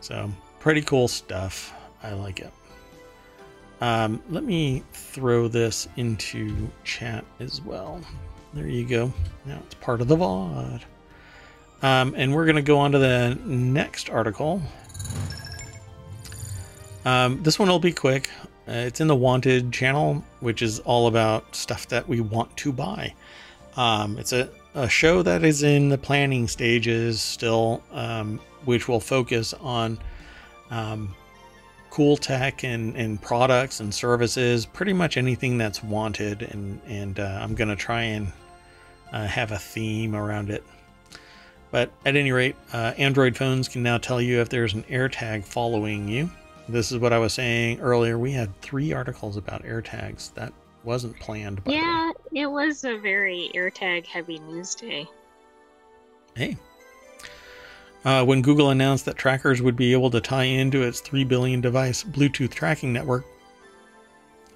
[0.00, 1.72] So, pretty cool stuff.
[2.02, 2.52] I like it.
[3.80, 8.00] Um, let me throw this into chat as well.
[8.52, 9.12] There you go.
[9.46, 10.82] Now it's part of the VOD.
[11.82, 14.60] Um, and we're going to go on to the next article.
[17.04, 18.28] Um, this one will be quick.
[18.68, 22.72] Uh, it's in the Wanted channel, which is all about stuff that we want to
[22.72, 23.14] buy.
[23.76, 29.00] Um, it's a, a show that is in the planning stages still, um, which will
[29.00, 29.98] focus on
[30.70, 31.14] um,
[31.90, 36.42] cool tech and, and products and services, pretty much anything that's wanted.
[36.42, 38.32] And, and uh, I'm going to try and
[39.12, 40.62] uh, have a theme around it.
[41.70, 45.44] But at any rate, uh, Android phones can now tell you if there's an AirTag
[45.44, 46.30] following you.
[46.70, 48.16] This is what I was saying earlier.
[48.16, 50.32] We had three articles about AirTags.
[50.34, 50.52] That
[50.84, 51.60] wasn't planned.
[51.66, 55.06] yeah, it was a very AirTag heavy news day.
[56.36, 56.56] Hey.
[58.04, 61.60] Uh, when Google announced that trackers would be able to tie into its 3 billion
[61.60, 63.26] device Bluetooth tracking network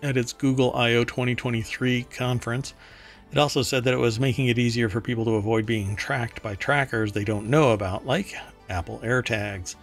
[0.03, 2.75] at its Google I/O 2023 conference,
[3.33, 6.43] it also said that it was making it easier for people to avoid being tracked
[6.43, 8.35] by trackers they don't know about, like
[8.71, 9.75] Apple AirTags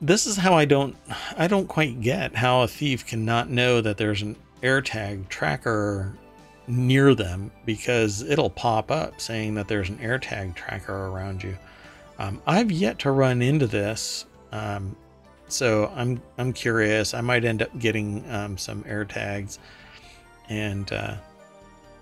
[0.00, 0.96] this is how I don't
[1.36, 6.14] I don't quite get how a thief cannot know that there's an AirTag tracker
[6.66, 11.56] near them because it'll pop up saying that there's an AirTag tracker around you.
[12.18, 14.96] Um, I've yet to run into this, um,
[15.48, 17.14] so I'm I'm curious.
[17.14, 19.58] I might end up getting um, some AirTags
[20.48, 21.16] and uh,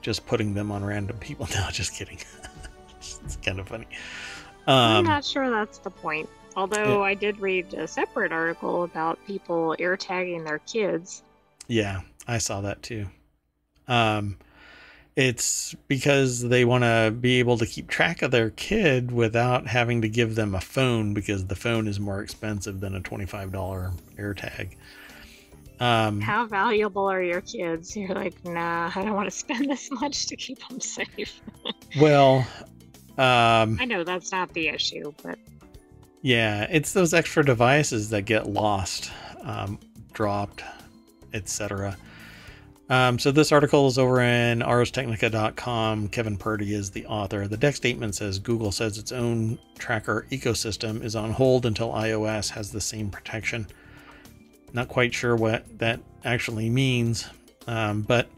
[0.03, 1.49] just putting them on random people.
[1.55, 2.19] No, just kidding.
[2.99, 3.87] it's kind of funny.
[4.67, 6.29] I'm um, not sure that's the point.
[6.57, 7.05] Although yeah.
[7.05, 11.23] I did read a separate article about people air tagging their kids.
[11.67, 13.07] Yeah, I saw that too.
[13.89, 14.37] Um,
[15.17, 20.03] it's because they want to be able to keep track of their kid without having
[20.03, 24.77] to give them a phone because the phone is more expensive than a $25 AirTag.
[25.81, 27.97] Um, How valuable are your kids?
[27.97, 31.41] You're like, nah, I don't want to spend this much to keep them safe.
[32.01, 32.47] well,
[33.19, 35.39] um, I know that's not the issue, but
[36.25, 39.79] yeah, it's those extra devices that get lost, um,
[40.15, 40.65] dropped,
[41.35, 41.99] etc.
[42.89, 46.09] Um, so this article is over in arstechnica.com.
[46.09, 47.47] Kevin Purdy is the author.
[47.47, 52.49] The deck statement says Google says its own tracker ecosystem is on hold until iOS
[52.53, 53.67] has the same protection.
[54.73, 57.29] Not quite sure what that actually means,
[57.67, 58.31] um, but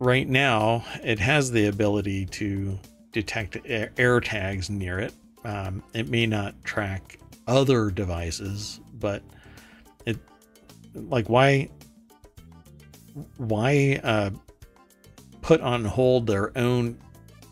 [0.00, 2.76] right now it has the ability to
[3.12, 5.14] detect air tags near it
[5.46, 9.22] um, it may not track other devices, but
[10.04, 10.18] it
[10.94, 11.68] like why
[13.36, 14.30] why uh,
[15.42, 16.98] put on hold their own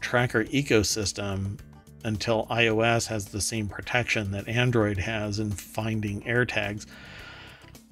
[0.01, 1.59] tracker ecosystem
[2.03, 6.87] until iOS has the same protection that Android has in finding AirTags.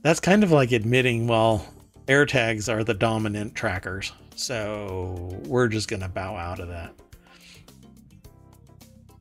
[0.02, 1.64] That's kind of like admitting, well,
[2.08, 6.92] AirTags are the dominant trackers, so we're just going to bow out of that.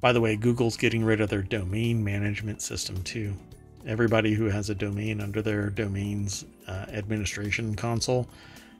[0.01, 3.33] By the way, Google's getting rid of their domain management system too.
[3.85, 8.27] Everybody who has a domain under their domains uh, administration console,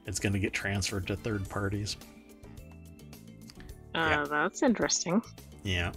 [0.06, 1.98] it's going to get transferred to third parties.
[3.94, 4.26] Uh, yeah.
[4.30, 5.22] That's interesting.
[5.64, 5.92] Yeah.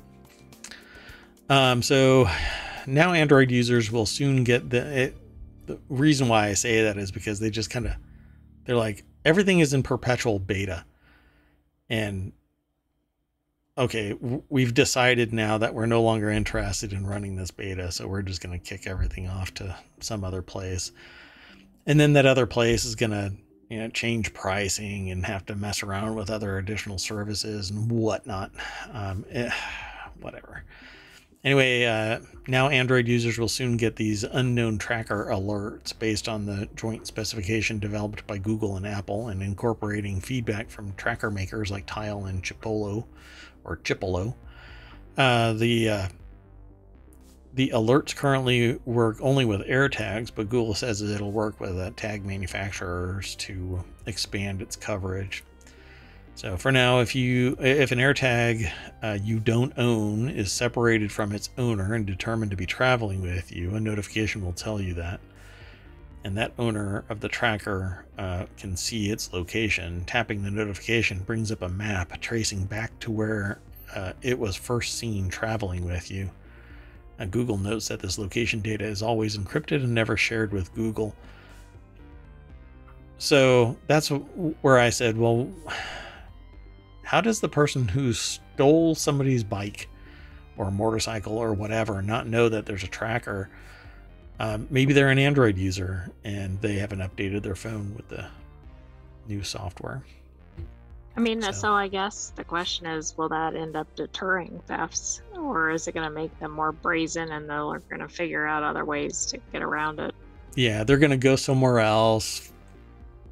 [1.49, 2.29] Um, so
[2.87, 5.03] now Android users will soon get the.
[5.05, 5.17] It,
[5.67, 7.93] the reason why I say that is because they just kind of
[8.67, 10.85] they're like everything is in perpetual beta,
[11.89, 12.33] and
[13.77, 14.15] okay,
[14.49, 18.43] we've decided now that we're no longer interested in running this beta, so we're just
[18.43, 20.93] going to kick everything off to some other place.
[21.87, 23.33] And then that other place is going to
[23.69, 28.53] you know change pricing and have to mess around with other additional services and whatnot.
[28.93, 29.51] Um, eh,
[30.21, 30.65] whatever.
[31.43, 36.67] Anyway, uh, now Android users will soon get these unknown tracker alerts based on the
[36.75, 42.25] joint specification developed by Google and Apple and incorporating feedback from tracker makers like Tile
[42.25, 43.05] and Chipolo
[43.65, 44.35] or Chipolo.
[45.17, 46.09] Uh, the uh,
[47.55, 52.25] the alerts currently work only with AirTags, but Google says it'll work with uh, tag
[52.25, 55.45] manufacturers to expand its coverage.
[56.35, 58.71] So for now, if you if an AirTag
[59.03, 63.53] uh, you don't own is separated from its owner and determined to be traveling with
[63.53, 65.21] you, a notification will tell you that.
[66.25, 70.05] And that owner of the tracker uh, can see its location.
[70.07, 73.61] Tapping the notification brings up a map tracing back to where
[73.95, 76.31] uh, it was first seen traveling with you.
[77.21, 81.15] Uh, Google notes that this location data is always encrypted and never shared with Google.
[83.19, 85.49] So that's where I said, well
[87.05, 89.89] how does the person who stole somebody's bike
[90.57, 93.51] or motorcycle or whatever not know that there's a tracker?
[94.41, 98.27] Um, maybe they're an Android user and they haven't updated their phone with the
[99.29, 100.03] new software.
[101.17, 105.23] I mean, so, so I guess the question is will that end up deterring thefts
[105.37, 108.65] or is it going to make them more brazen and they're going to figure out
[108.65, 110.15] other ways to get around it?
[110.57, 112.53] Yeah, they're going to go somewhere else,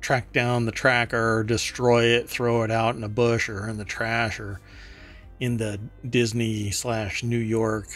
[0.01, 3.85] track down the tracker, destroy it, throw it out in a bush or in the
[3.85, 4.61] trash or
[5.41, 7.89] in the Disney slash New York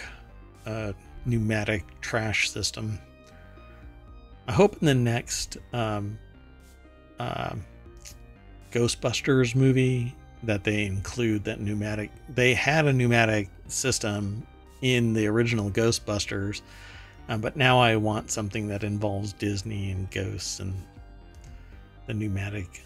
[0.66, 0.92] uh,
[1.26, 2.98] pneumatic trash system.
[4.48, 6.18] I hope in the next um,
[7.18, 7.56] uh,
[8.70, 12.10] Ghostbusters movie that they include that pneumatic.
[12.28, 14.46] They had a pneumatic system
[14.82, 16.62] in the original Ghostbusters,
[17.28, 20.74] uh, but now I want something that involves Disney and ghosts and
[22.06, 22.82] the pneumatic.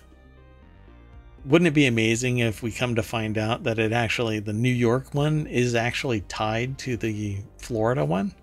[1.45, 4.73] Wouldn't it be amazing if we come to find out that it actually, the New
[4.73, 8.35] York one is actually tied to the Florida one?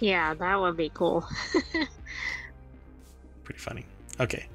[0.00, 1.24] Yeah, that would be cool.
[3.44, 3.86] Pretty funny.
[4.18, 4.46] Okay.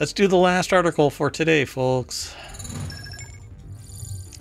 [0.00, 2.34] Let's do the last article for today, folks.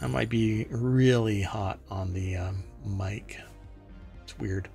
[0.02, 3.40] I might be really hot on the um, mic.
[4.24, 4.68] It's weird.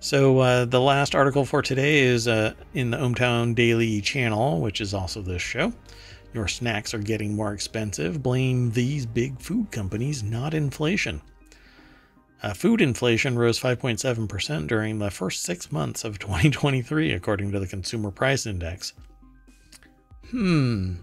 [0.00, 4.80] So uh, the last article for today is uh, in the ohmTown Daily channel, which
[4.80, 5.72] is also this show.
[6.34, 8.22] Your snacks are getting more expensive.
[8.22, 11.22] Blame these big food companies, not inflation.
[12.42, 17.66] Uh, food inflation rose 5.7% during the first six months of 2023, according to the
[17.66, 18.92] Consumer Price Index.
[20.30, 20.96] Hmm.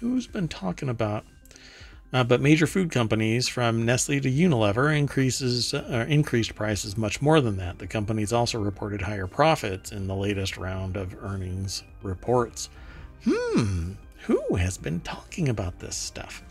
[0.00, 1.24] Who's been talking about
[2.12, 7.40] uh, but major food companies, from Nestle to Unilever, increases uh, increased prices much more
[7.40, 7.78] than that.
[7.78, 12.68] The companies also reported higher profits in the latest round of earnings reports.
[13.24, 13.92] Hmm,
[14.22, 16.42] who has been talking about this stuff?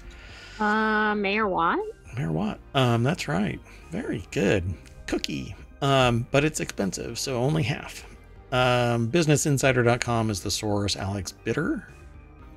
[0.60, 1.80] Uh, Mayor Watt.
[2.16, 2.60] Mayor Watt.
[2.76, 3.60] Um, that's right.
[3.92, 4.64] Very good.
[5.08, 5.56] Cookie.
[5.82, 8.06] Um, but it's expensive, so only half.
[8.52, 10.96] Um, BusinessInsider.com is the source.
[10.96, 11.88] Alex Bitter,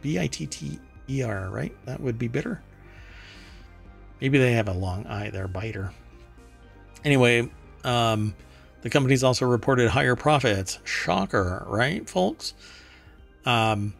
[0.01, 0.79] B I T T
[1.09, 1.75] E R, right?
[1.87, 2.63] That would be bitter.
[4.21, 5.93] Maybe they have a long eye there, biter.
[7.05, 7.51] Anyway,
[7.85, 8.35] um,
[8.83, 10.79] the company's also reported higher profits.
[10.85, 12.55] Shocker, right, folks?
[13.45, 13.95] Um,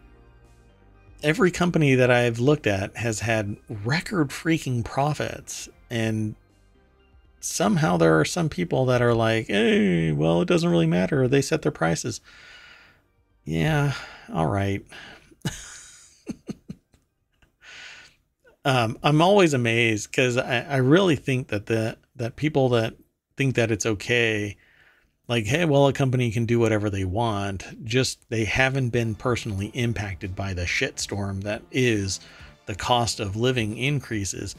[1.23, 5.69] every company that I've looked at has had record freaking profits.
[5.91, 6.35] And
[7.41, 11.29] somehow there are some people that are like, hey, well, it doesn't really matter.
[11.29, 12.21] They set their prices.
[13.45, 13.95] Yeah,
[14.33, 14.85] all right.
[18.65, 22.95] um, I'm always amazed because I, I really think that the that people that
[23.37, 24.57] think that it's okay,
[25.29, 29.71] like, hey, well, a company can do whatever they want, just they haven't been personally
[29.75, 32.21] impacted by the shitstorm that is
[32.67, 34.55] the cost of living increases.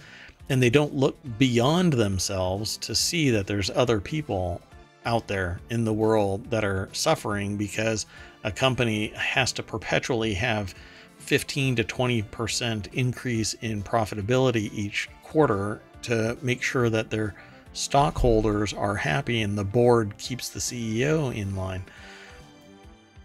[0.49, 4.61] And they don't look beyond themselves to see that there's other people
[5.05, 8.05] out there in the world that are suffering because
[8.43, 10.73] a company has to perpetually have
[11.19, 17.35] 15 to 20% increase in profitability each quarter to make sure that their
[17.73, 21.83] stockholders are happy and the board keeps the CEO in line.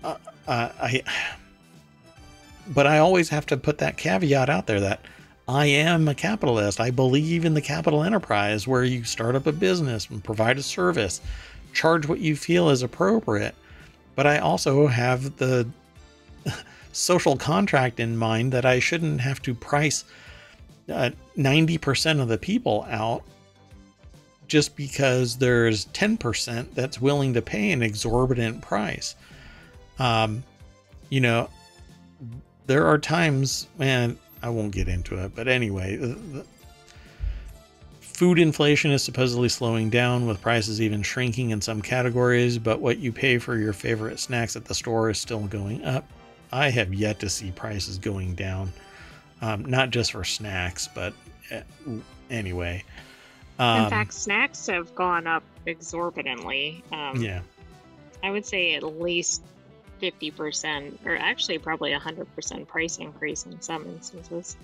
[0.03, 0.17] Uh,
[0.49, 1.03] I,
[2.69, 5.01] but I always have to put that caveat out there that
[5.47, 6.81] I am a capitalist.
[6.81, 10.63] I believe in the capital enterprise where you start up a business and provide a
[10.63, 11.21] service,
[11.73, 13.55] charge what you feel is appropriate.
[14.15, 15.69] But I also have the
[16.93, 20.05] social contract in mind that I shouldn't have to price
[20.89, 23.23] uh, 90% of the people out
[24.49, 29.15] just because there's 10% that's willing to pay an exorbitant price.
[29.99, 30.43] Um,
[31.11, 31.49] you know,
[32.67, 36.17] there are times, man, I won't get into it, but anyway,
[38.01, 42.99] food inflation is supposedly slowing down, with prices even shrinking in some categories, but what
[42.99, 46.05] you pay for your favorite snacks at the store is still going up.
[46.51, 48.73] I have yet to see prices going down,
[49.43, 51.13] um, not just for snacks, but
[51.51, 51.63] eh,
[52.31, 52.83] anyway.
[53.59, 56.83] Um, in fact, snacks have gone up exorbitantly.
[56.93, 57.41] Um, yeah.
[58.23, 59.43] I would say at least
[60.01, 64.57] 50%, or actually probably 100% price increase in some instances.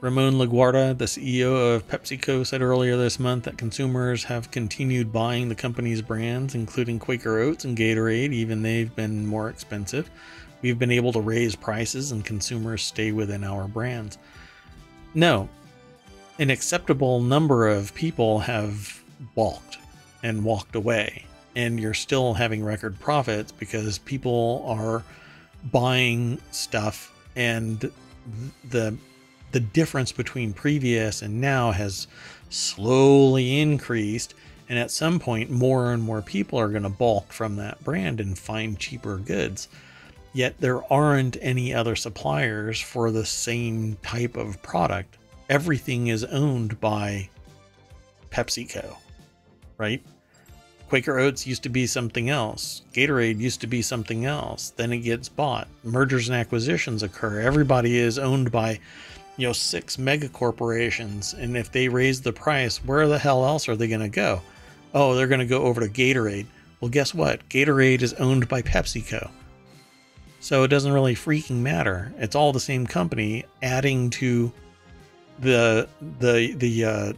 [0.00, 5.48] Ramon Laguarta, the CEO of PepsiCo, said earlier this month that consumers have continued buying
[5.48, 10.10] the company's brands, including Quaker Oats and Gatorade, even they've been more expensive.
[10.62, 14.18] We've been able to raise prices and consumers stay within our brands.
[15.14, 15.48] No,
[16.38, 19.02] an acceptable number of people have
[19.34, 19.78] balked
[20.22, 25.02] and walked away, and you're still having record profits because people are
[25.72, 27.90] buying stuff and
[28.70, 28.96] the
[29.52, 32.08] the difference between previous and now has
[32.50, 34.34] slowly increased.
[34.68, 38.20] And at some point more and more people are going to balk from that brand
[38.20, 39.68] and find cheaper goods.
[40.32, 45.16] Yet there aren't any other suppliers for the same type of product
[45.48, 47.28] everything is owned by
[48.30, 48.96] PepsiCo,
[49.78, 50.02] right?
[50.88, 52.82] Quaker Oats used to be something else.
[52.92, 54.70] Gatorade used to be something else.
[54.70, 55.66] Then it gets bought.
[55.82, 57.40] Mergers and acquisitions occur.
[57.40, 58.78] Everybody is owned by,
[59.36, 61.34] you know, six mega corporations.
[61.34, 64.40] And if they raise the price, where the hell else are they going to go?
[64.94, 66.46] Oh, they're going to go over to Gatorade.
[66.80, 67.48] Well, guess what?
[67.48, 69.28] Gatorade is owned by PepsiCo.
[70.38, 72.12] So it doesn't really freaking matter.
[72.18, 74.52] It's all the same company adding to
[75.40, 75.88] the
[76.20, 77.12] the the uh,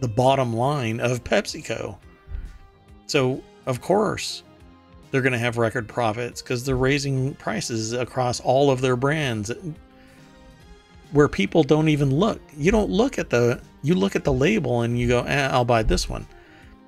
[0.00, 1.96] the bottom line of PepsiCo.
[3.06, 4.42] So of course
[5.10, 9.52] they're going to have record profits because they're raising prices across all of their brands
[11.12, 12.40] where people don't even look.
[12.56, 15.64] You don't look at the you look at the label and you go, eh, "I'll
[15.64, 16.26] buy this one."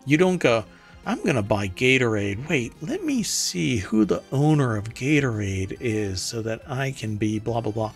[0.04, 0.64] You don't go,
[1.06, 6.20] "I'm going to buy Gatorade." Wait, let me see who the owner of Gatorade is
[6.20, 7.92] so that I can be blah blah blah.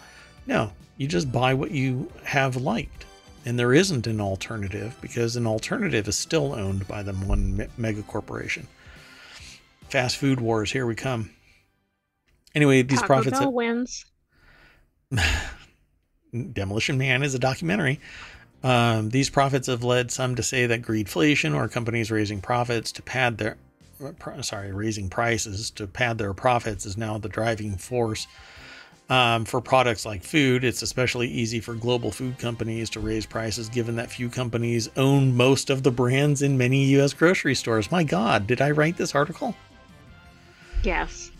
[0.46, 3.06] No, you just buy what you have liked.
[3.44, 8.02] And there isn't an alternative because an alternative is still owned by the one mega
[8.02, 8.68] corporation.
[9.88, 11.30] Fast food wars, here we come.
[12.54, 14.04] Anyway, these Taco profits Bell wins.
[16.52, 18.00] Demolition Man is a documentary.
[18.62, 23.02] Um, these profits have led some to say that greedflation or companies raising profits to
[23.02, 23.56] pad their
[24.40, 28.26] sorry raising prices to pad their profits is now the driving force
[29.08, 33.68] um, for products like food, it's especially easy for global food companies to raise prices
[33.68, 37.90] given that few companies own most of the brands in many US grocery stores.
[37.90, 39.54] My God, did I write this article?
[40.82, 41.30] Yes.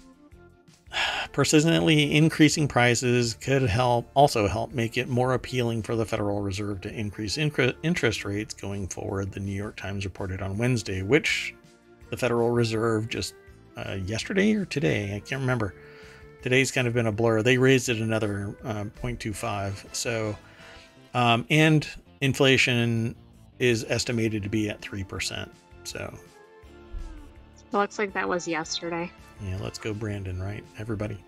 [1.33, 6.83] Persistently increasing prices could help also help make it more appealing for the Federal Reserve
[6.83, 11.55] to increase interest rates going forward, the New York Times reported on Wednesday, which
[12.11, 13.35] the Federal Reserve just
[13.79, 15.75] uh, yesterday or today, I can't remember,
[16.43, 17.43] Today's kind of been a blur.
[17.43, 19.95] They raised it another uh, 0.25.
[19.95, 20.37] So,
[21.15, 21.87] um, and
[22.21, 23.15] inflation
[23.61, 25.49] is estimated to be at 3%.
[25.85, 26.13] So,
[27.73, 29.11] it looks like that was yesterday.
[29.41, 30.65] Yeah, let's go, Brandon, right?
[30.79, 31.19] Everybody.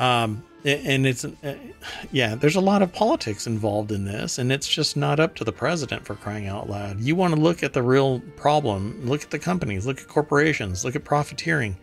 [0.00, 1.56] Um, and it's, uh,
[2.12, 5.44] yeah, there's a lot of politics involved in this, and it's just not up to
[5.44, 7.00] the president for crying out loud.
[7.00, 10.84] You want to look at the real problem, look at the companies, look at corporations,
[10.84, 11.76] look at profiteering.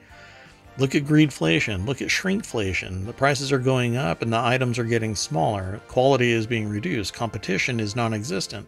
[0.78, 1.86] Look at greedflation.
[1.86, 3.06] Look at shrinkflation.
[3.06, 5.80] The prices are going up and the items are getting smaller.
[5.88, 7.14] Quality is being reduced.
[7.14, 8.68] Competition is non existent.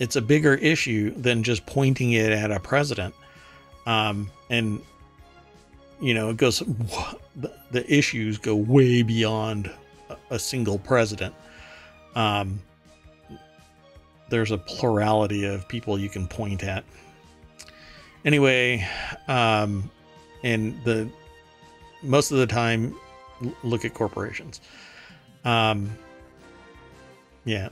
[0.00, 3.14] It's a bigger issue than just pointing it at a president.
[3.86, 4.80] Um, and,
[6.00, 6.60] you know, it goes,
[7.70, 9.70] the issues go way beyond
[10.30, 11.34] a single president.
[12.16, 12.60] Um,
[14.28, 16.84] there's a plurality of people you can point at.
[18.24, 18.86] Anyway,
[19.28, 19.90] um,
[20.42, 21.08] and the
[22.02, 22.94] most of the time
[23.62, 24.60] look at corporations.
[25.44, 25.96] Um
[27.44, 27.70] yeah.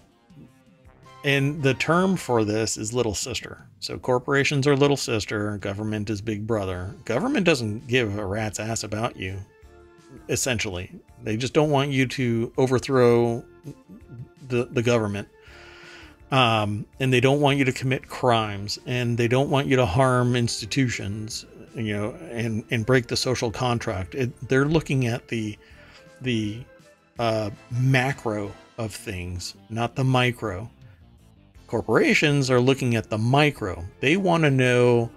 [1.23, 3.67] And the term for this is little sister.
[3.79, 6.95] So corporations are little sister government is big brother.
[7.05, 9.39] Government doesn't give a rat's ass about you
[10.29, 10.91] essentially.
[11.23, 13.45] They just don't want you to overthrow
[14.49, 15.29] the the government.
[16.31, 19.87] Um, and they don't want you to commit crimes and they don't want you to
[19.87, 21.45] harm institutions
[21.75, 24.15] you know, and and break the social contract.
[24.15, 25.59] It, they're looking at the
[26.21, 26.63] the
[27.19, 30.71] uh, macro of things, not the micro.
[31.67, 33.85] Corporations are looking at the micro.
[34.01, 35.11] They want to know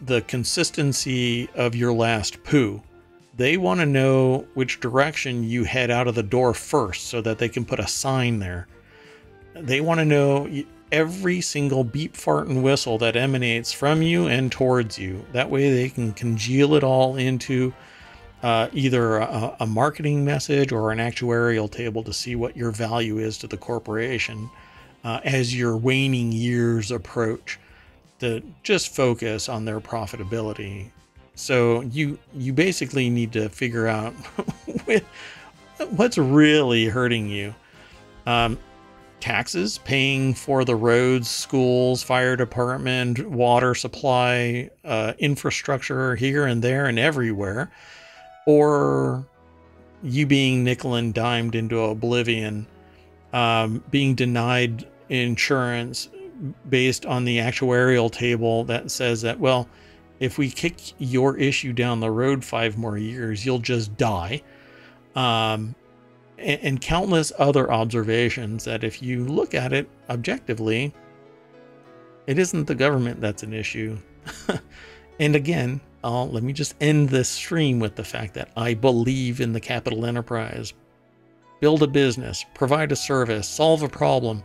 [0.00, 2.82] the consistency of your last poo.
[3.36, 7.38] They want to know which direction you head out of the door first so that
[7.38, 8.66] they can put a sign there.
[9.54, 10.46] They want to know
[10.90, 15.24] every single beep, fart, and whistle that emanates from you and towards you.
[15.32, 17.72] That way they can congeal it all into
[18.42, 23.18] uh, either a, a, marketing message or an actuarial table to see what your value
[23.18, 24.48] is to the corporation
[25.02, 27.58] uh, as your waning years approach
[28.20, 30.90] to just focus on their profitability
[31.34, 34.12] so you you basically need to figure out
[35.90, 37.54] what's really hurting you
[38.26, 38.58] um,
[39.20, 46.86] taxes paying for the roads schools fire department water supply uh, infrastructure here and there
[46.86, 47.70] and everywhere
[48.46, 49.26] or
[50.02, 52.66] you being nickel and dimed into oblivion,
[53.32, 56.08] um, being denied insurance
[56.68, 59.68] based on the actuarial table that says that, well,
[60.20, 64.42] if we kick your issue down the road five more years, you'll just die.
[65.14, 65.74] Um,
[66.38, 70.94] and, and countless other observations that, if you look at it objectively,
[72.26, 73.98] it isn't the government that's an issue.
[75.20, 79.40] and again, uh, let me just end this stream with the fact that I believe
[79.40, 80.72] in the capital enterprise.
[81.60, 84.44] Build a business, provide a service, solve a problem.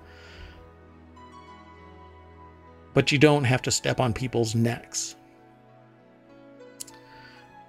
[2.93, 5.15] But you don't have to step on people's necks.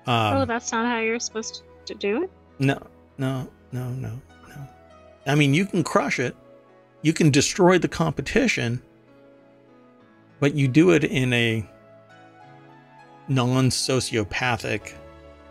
[0.07, 2.31] Um, oh, that's not how you're supposed to do it?
[2.59, 2.79] No,
[3.19, 4.69] no, no, no, no.
[5.27, 6.37] I mean, you can crush it,
[7.03, 8.81] you can destroy the competition,
[10.39, 11.69] but you do it in a
[13.29, 14.93] non sociopathic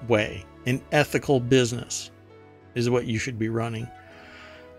[0.08, 0.45] way.
[0.66, 2.12] An ethical business
[2.76, 3.90] is what you should be running.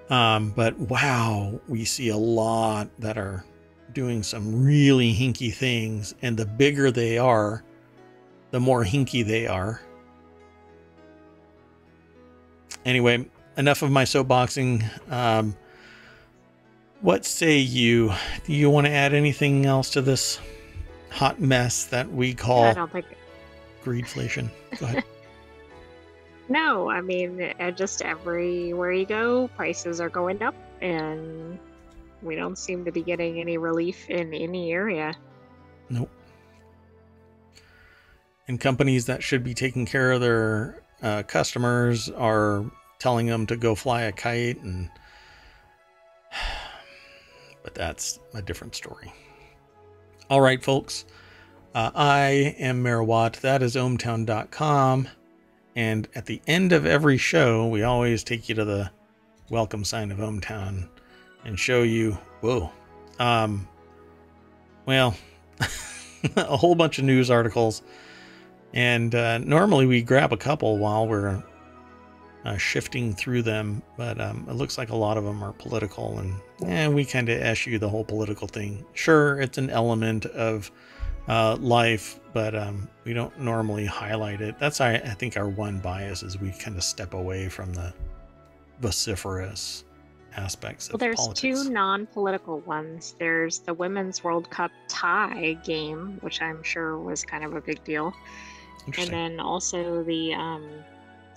[0.09, 3.45] Um, but wow, we see a lot that are
[3.93, 7.63] doing some really hinky things, and the bigger they are,
[8.53, 9.83] the more hinky they are.
[12.87, 14.85] Anyway, enough of my soapboxing.
[15.11, 15.57] Um,
[17.01, 18.13] what say you?
[18.45, 20.41] Do you want to add anything else to this?
[21.15, 23.07] hot mess that we call I don't think
[23.85, 24.51] greedflation.
[24.79, 25.05] Go ahead.
[26.49, 31.59] no, I mean, just everywhere you go, prices are going up, and
[32.21, 35.15] we don't seem to be getting any relief in any area.
[35.89, 36.11] Nope.
[38.49, 42.65] And companies that should be taking care of their uh, customers are
[43.05, 44.89] telling them to go fly a kite, and
[47.63, 49.13] but that's a different story.
[50.31, 51.05] All right, folks.
[51.75, 53.35] Uh, I am Mayor Watt.
[53.43, 55.09] That is ohmtown.com.
[55.77, 58.91] And at the end of every show, we always take you to the
[59.51, 60.89] welcome sign of ohmTown
[61.45, 62.73] and show you, whoa,
[63.19, 63.69] um,
[64.87, 65.15] well,
[66.37, 67.83] a whole bunch of news articles.
[68.73, 71.43] And uh, normally we grab a couple while we're
[72.45, 76.19] uh, shifting through them, but um, it looks like a lot of them are political,
[76.19, 76.35] and
[76.67, 78.85] eh, we kind of eschew the whole political thing.
[78.93, 80.71] Sure, it's an element of
[81.29, 84.59] uh, life, but um, we don't normally highlight it.
[84.59, 87.95] That's I, I think our one bias is we kind of step away from the
[88.81, 89.85] vociferous
[90.37, 91.63] aspects well, there's politics.
[91.63, 93.15] two non-political ones.
[93.19, 97.83] There's the Women's World Cup tie game, which I'm sure was kind of a big
[97.85, 98.13] deal,
[98.99, 100.69] and then also the um,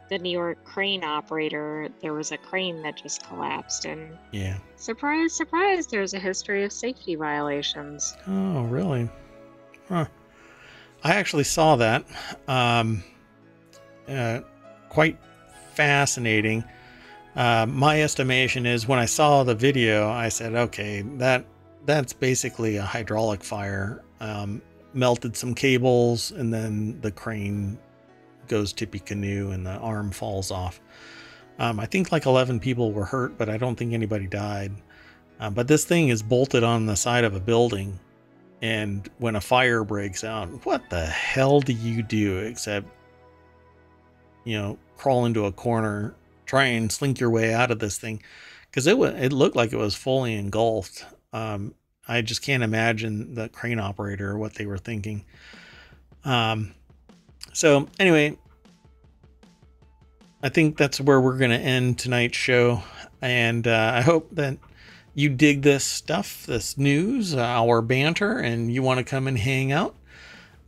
[0.10, 5.34] the New York crane operator, there was a crane that just collapsed, and yeah, surprise,
[5.34, 8.16] surprise, there's a history of safety violations.
[8.28, 9.10] Oh, really?
[9.90, 10.06] Huh.
[11.04, 12.06] I actually saw that.
[12.48, 13.04] Um,
[14.08, 14.42] uh,
[14.90, 15.18] quite
[15.74, 16.64] fascinating.
[17.36, 21.46] Uh, my estimation is when I saw the video, I said, okay, that
[21.86, 24.04] that's basically a hydraulic fire.
[24.20, 24.62] Um,
[24.94, 27.78] melted some cables, and then the crane
[28.48, 30.80] goes Tippecanoe and the arm falls off.
[31.60, 34.72] Um, I think like 11 people were hurt, but I don't think anybody died.
[35.40, 38.00] Uh, but this thing is bolted on the side of a building.
[38.62, 42.88] And when a fire breaks out, what the hell do you do except,
[44.44, 46.16] you know, crawl into a corner,
[46.46, 48.22] try and slink your way out of this thing?
[48.70, 51.06] Because it, it looked like it was fully engulfed.
[51.34, 51.76] Um,
[52.08, 55.26] I just can't imagine the crane operator, what they were thinking.
[56.24, 56.74] Um,
[57.58, 58.38] so, anyway,
[60.44, 62.84] I think that's where we're going to end tonight's show.
[63.20, 64.60] And uh, I hope that
[65.16, 69.36] you dig this stuff, this news, uh, our banter, and you want to come and
[69.36, 69.96] hang out.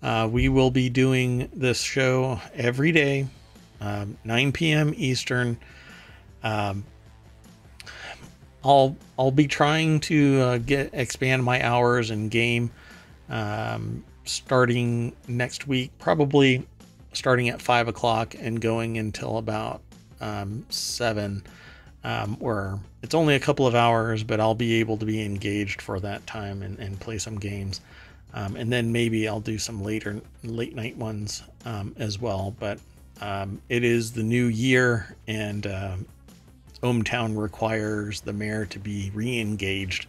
[0.02, 3.28] Uh, we will be doing this show every day,
[3.82, 4.92] um, 9 p.m.
[4.98, 5.60] Eastern.
[6.42, 6.84] Um,
[8.64, 12.72] I'll I'll be trying to uh, get expand my hours and game
[13.30, 16.66] um, starting next week, probably
[17.14, 19.82] starting at five o'clock and going until about
[20.22, 21.44] um, seven.
[22.04, 25.82] um, where it's only a couple of hours, but I'll be able to be engaged
[25.82, 27.82] for that time and, and play some games.
[28.34, 32.56] Um, and then maybe I'll do some later late night ones um, as well.
[32.60, 32.80] But
[33.22, 35.96] um, it is the new year, and uh,
[36.84, 40.08] ohmTown requires the mayor to be re-engaged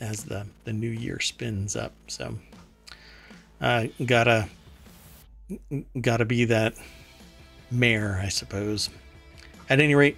[0.00, 1.92] as the the new year spins up.
[2.08, 2.36] So
[3.60, 4.48] uh, gotta
[6.00, 6.74] gotta be that
[7.70, 8.90] mayor, I suppose.
[9.68, 10.16] At any rate,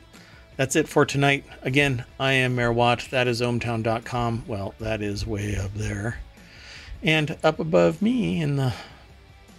[0.56, 1.44] that's it for tonight.
[1.62, 3.08] Again, I am Mayor Watt.
[3.10, 4.44] That is ohmtown.com.
[4.46, 6.18] Well, that is way up there.
[7.02, 8.72] And up above me in the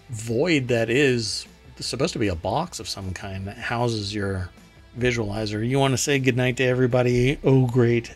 [0.10, 1.48] void that is
[1.80, 4.50] supposed to be a box of some kind that houses your
[4.98, 5.68] visualizer.
[5.68, 7.40] You want to say goodnight to everybody?
[7.44, 8.16] Oh, great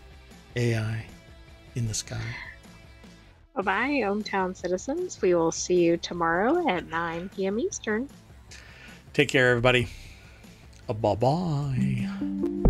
[0.56, 1.06] AI
[1.76, 2.22] in the sky.
[3.56, 5.22] Bye bye, ohmTown citizens.
[5.22, 7.60] We will see you tomorrow at 9 p.m.
[7.60, 8.10] Eastern.
[9.14, 9.88] Take care, everybody.
[10.88, 12.68] Bye bye.